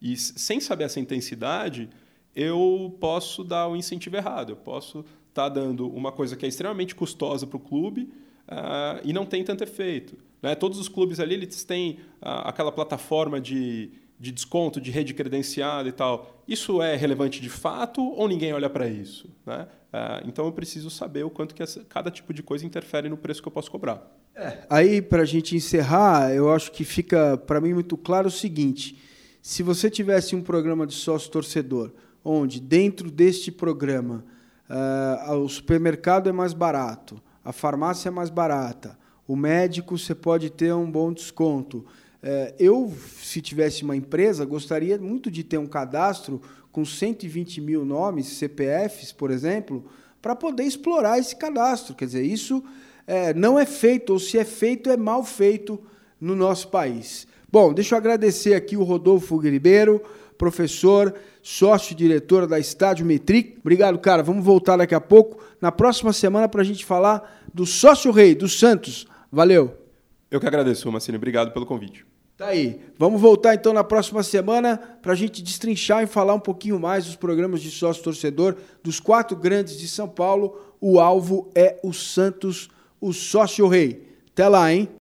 E 0.02 0.16
sem 0.18 0.60
saber 0.60 0.86
essa 0.86 1.00
intensidade, 1.00 1.90
eu 2.36 2.96
posso 3.00 3.44
dar 3.44 3.68
o 3.68 3.72
um 3.72 3.76
incentivo 3.76 4.16
errado. 4.16 4.52
Eu 4.52 4.58
posso 4.58 5.00
estar 5.30 5.44
tá 5.44 5.50
dando 5.50 5.88
uma 5.88 6.12
coisa 6.12 6.36
que 6.36 6.46
é 6.46 6.50
extremamente 6.50 6.94
custosa 6.94 7.48
para 7.48 7.58
o 7.58 7.60
clube 7.60 8.12
uh, 8.48 9.02
e 9.04 9.14
não 9.14 9.26
tem 9.26 9.44
tanto 9.44 9.64
efeito. 9.64 10.18
Né? 10.42 10.56
Todos 10.56 10.78
os 10.78 10.88
clubes 10.88 11.20
ali 11.20 11.36
eles 11.36 11.64
têm 11.64 11.94
uh, 12.22 12.46
aquela 12.46 12.72
plataforma 12.72 13.40
de 13.40 13.92
de 14.20 14.32
desconto, 14.32 14.82
de 14.82 14.90
rede 14.90 15.14
credenciada 15.14 15.88
e 15.88 15.92
tal, 15.92 16.44
isso 16.48 16.82
é 16.82 16.96
relevante 16.96 17.40
de 17.40 17.50
fato 17.50 18.02
ou 18.02 18.28
ninguém 18.28 18.54
olha 18.54 18.70
para 18.70 18.88
isso? 18.88 19.30
Né? 19.46 19.68
Ah, 19.94 20.22
então 20.26 20.46
eu 20.46 20.52
preciso 20.52 20.90
saber 20.90 21.24
o 21.24 21.30
quanto 21.30 21.54
que 21.54 21.64
cada 21.88 22.10
tipo 22.10 22.34
de 22.34 22.42
coisa 22.42 22.66
interfere 22.66 23.10
no 23.10 23.18
preço 23.18 23.42
que 23.42 23.48
eu 23.48 23.52
posso 23.52 23.70
cobrar. 23.70 24.02
É, 24.36 24.60
aí, 24.70 25.02
para 25.02 25.24
a 25.24 25.26
gente 25.26 25.56
encerrar, 25.56 26.34
eu 26.34 26.52
acho 26.52 26.72
que 26.72 26.84
fica 26.84 27.38
para 27.38 27.62
mim 27.62 27.74
muito 27.74 27.98
claro 27.98 28.28
o 28.28 28.32
seguinte: 28.32 29.00
se 29.42 29.64
você 29.64 29.90
tivesse 29.90 30.36
um 30.36 30.42
programa 30.42 30.86
de 30.86 30.94
sócio 30.94 31.32
torcedor, 31.32 31.92
onde 32.24 32.60
dentro 32.60 33.10
deste 33.10 33.52
programa 33.52 34.24
uh, 34.70 35.34
o 35.38 35.50
supermercado 35.50 36.30
é 36.30 36.32
mais 36.32 36.54
barato, 36.54 37.22
a 37.44 37.52
farmácia 37.52 38.10
é 38.10 38.12
mais 38.12 38.30
barata, 38.30 38.98
o 39.28 39.36
médico 39.36 39.98
você 39.98 40.14
pode 40.14 40.50
ter 40.50 40.74
um 40.74 40.90
bom 40.90 41.12
desconto 41.12 41.84
é, 41.84 42.07
eu, 42.58 42.94
se 43.22 43.42
tivesse 43.42 43.84
uma 43.84 43.96
empresa, 43.96 44.44
gostaria 44.44 44.98
muito 44.98 45.30
de 45.30 45.44
ter 45.44 45.58
um 45.58 45.68
cadastro 45.68 46.42
com 46.72 46.86
120 46.86 47.62
mil 47.62 47.86
nomes, 47.86 48.28
CPFs, 48.28 49.12
por 49.12 49.32
exemplo, 49.32 49.86
para 50.22 50.36
poder 50.36 50.64
explorar 50.64 51.18
esse 51.18 51.36
cadastro. 51.36 51.96
Quer 51.96 52.06
dizer, 52.06 52.24
isso 52.24 52.64
é, 53.08 53.34
não 53.34 53.58
é 53.58 53.66
feito, 53.66 54.14
ou 54.14 54.20
se 54.20 54.38
é 54.38 54.44
feito, 54.44 54.90
é 54.90 54.98
mal 54.98 55.24
feito 55.24 55.80
no 56.20 56.36
nosso 56.36 56.68
país. 56.68 57.26
Bom, 57.50 57.74
deixa 57.74 57.96
eu 57.96 57.98
agradecer 57.98 58.54
aqui 58.54 58.76
o 58.76 58.84
Rodolfo 58.84 59.38
Ribeiro, 59.38 60.02
professor, 60.38 61.16
sócio-diretor 61.42 62.46
da 62.46 62.60
Estádio 62.60 63.06
Metric. 63.06 63.58
Obrigado, 63.60 63.98
cara. 64.00 64.22
Vamos 64.22 64.44
voltar 64.44 64.78
daqui 64.78 64.94
a 64.94 65.02
pouco, 65.02 65.42
na 65.62 65.72
próxima 65.72 66.12
semana, 66.12 66.50
para 66.50 66.62
a 66.62 66.66
gente 66.66 66.86
falar 66.86 67.42
do 67.54 67.66
sócio-rei, 67.66 68.36
do 68.36 68.50
Santos. 68.50 69.08
Valeu! 69.32 69.87
Eu 70.30 70.40
que 70.40 70.48
agradeço, 70.48 70.92
Massini. 70.92 71.18
Obrigado 71.18 71.52
pelo 71.52 71.66
convite. 71.66 72.06
Tá 72.38 72.48
aí. 72.48 72.80
Vamos 73.00 73.20
voltar 73.20 73.56
então 73.56 73.74
na 73.74 73.84
próxima 73.84 74.22
semana 74.22 74.78
para 75.02 75.14
a 75.14 75.16
gente 75.16 75.42
destrinchar 75.42 76.04
e 76.04 76.08
falar 76.08 76.36
um 76.36 76.40
pouquinho 76.40 76.80
mais 76.80 77.06
dos 77.06 77.16
programas 77.16 77.62
de 77.62 77.72
sócio 77.72 78.04
torcedor 78.04 78.56
dos 78.84 79.00
quatro 79.00 79.36
grandes 79.36 79.78
de 79.78 79.88
São 79.88 80.08
Paulo. 80.08 80.60
O 80.80 81.00
alvo 81.00 81.50
é 81.56 81.80
o 81.82 81.92
Santos, 81.92 82.70
o 83.02 83.12
sócio 83.12 83.68
rei. 83.68 84.08
Até 84.32 84.48
lá, 84.48 84.72
hein? 84.72 84.88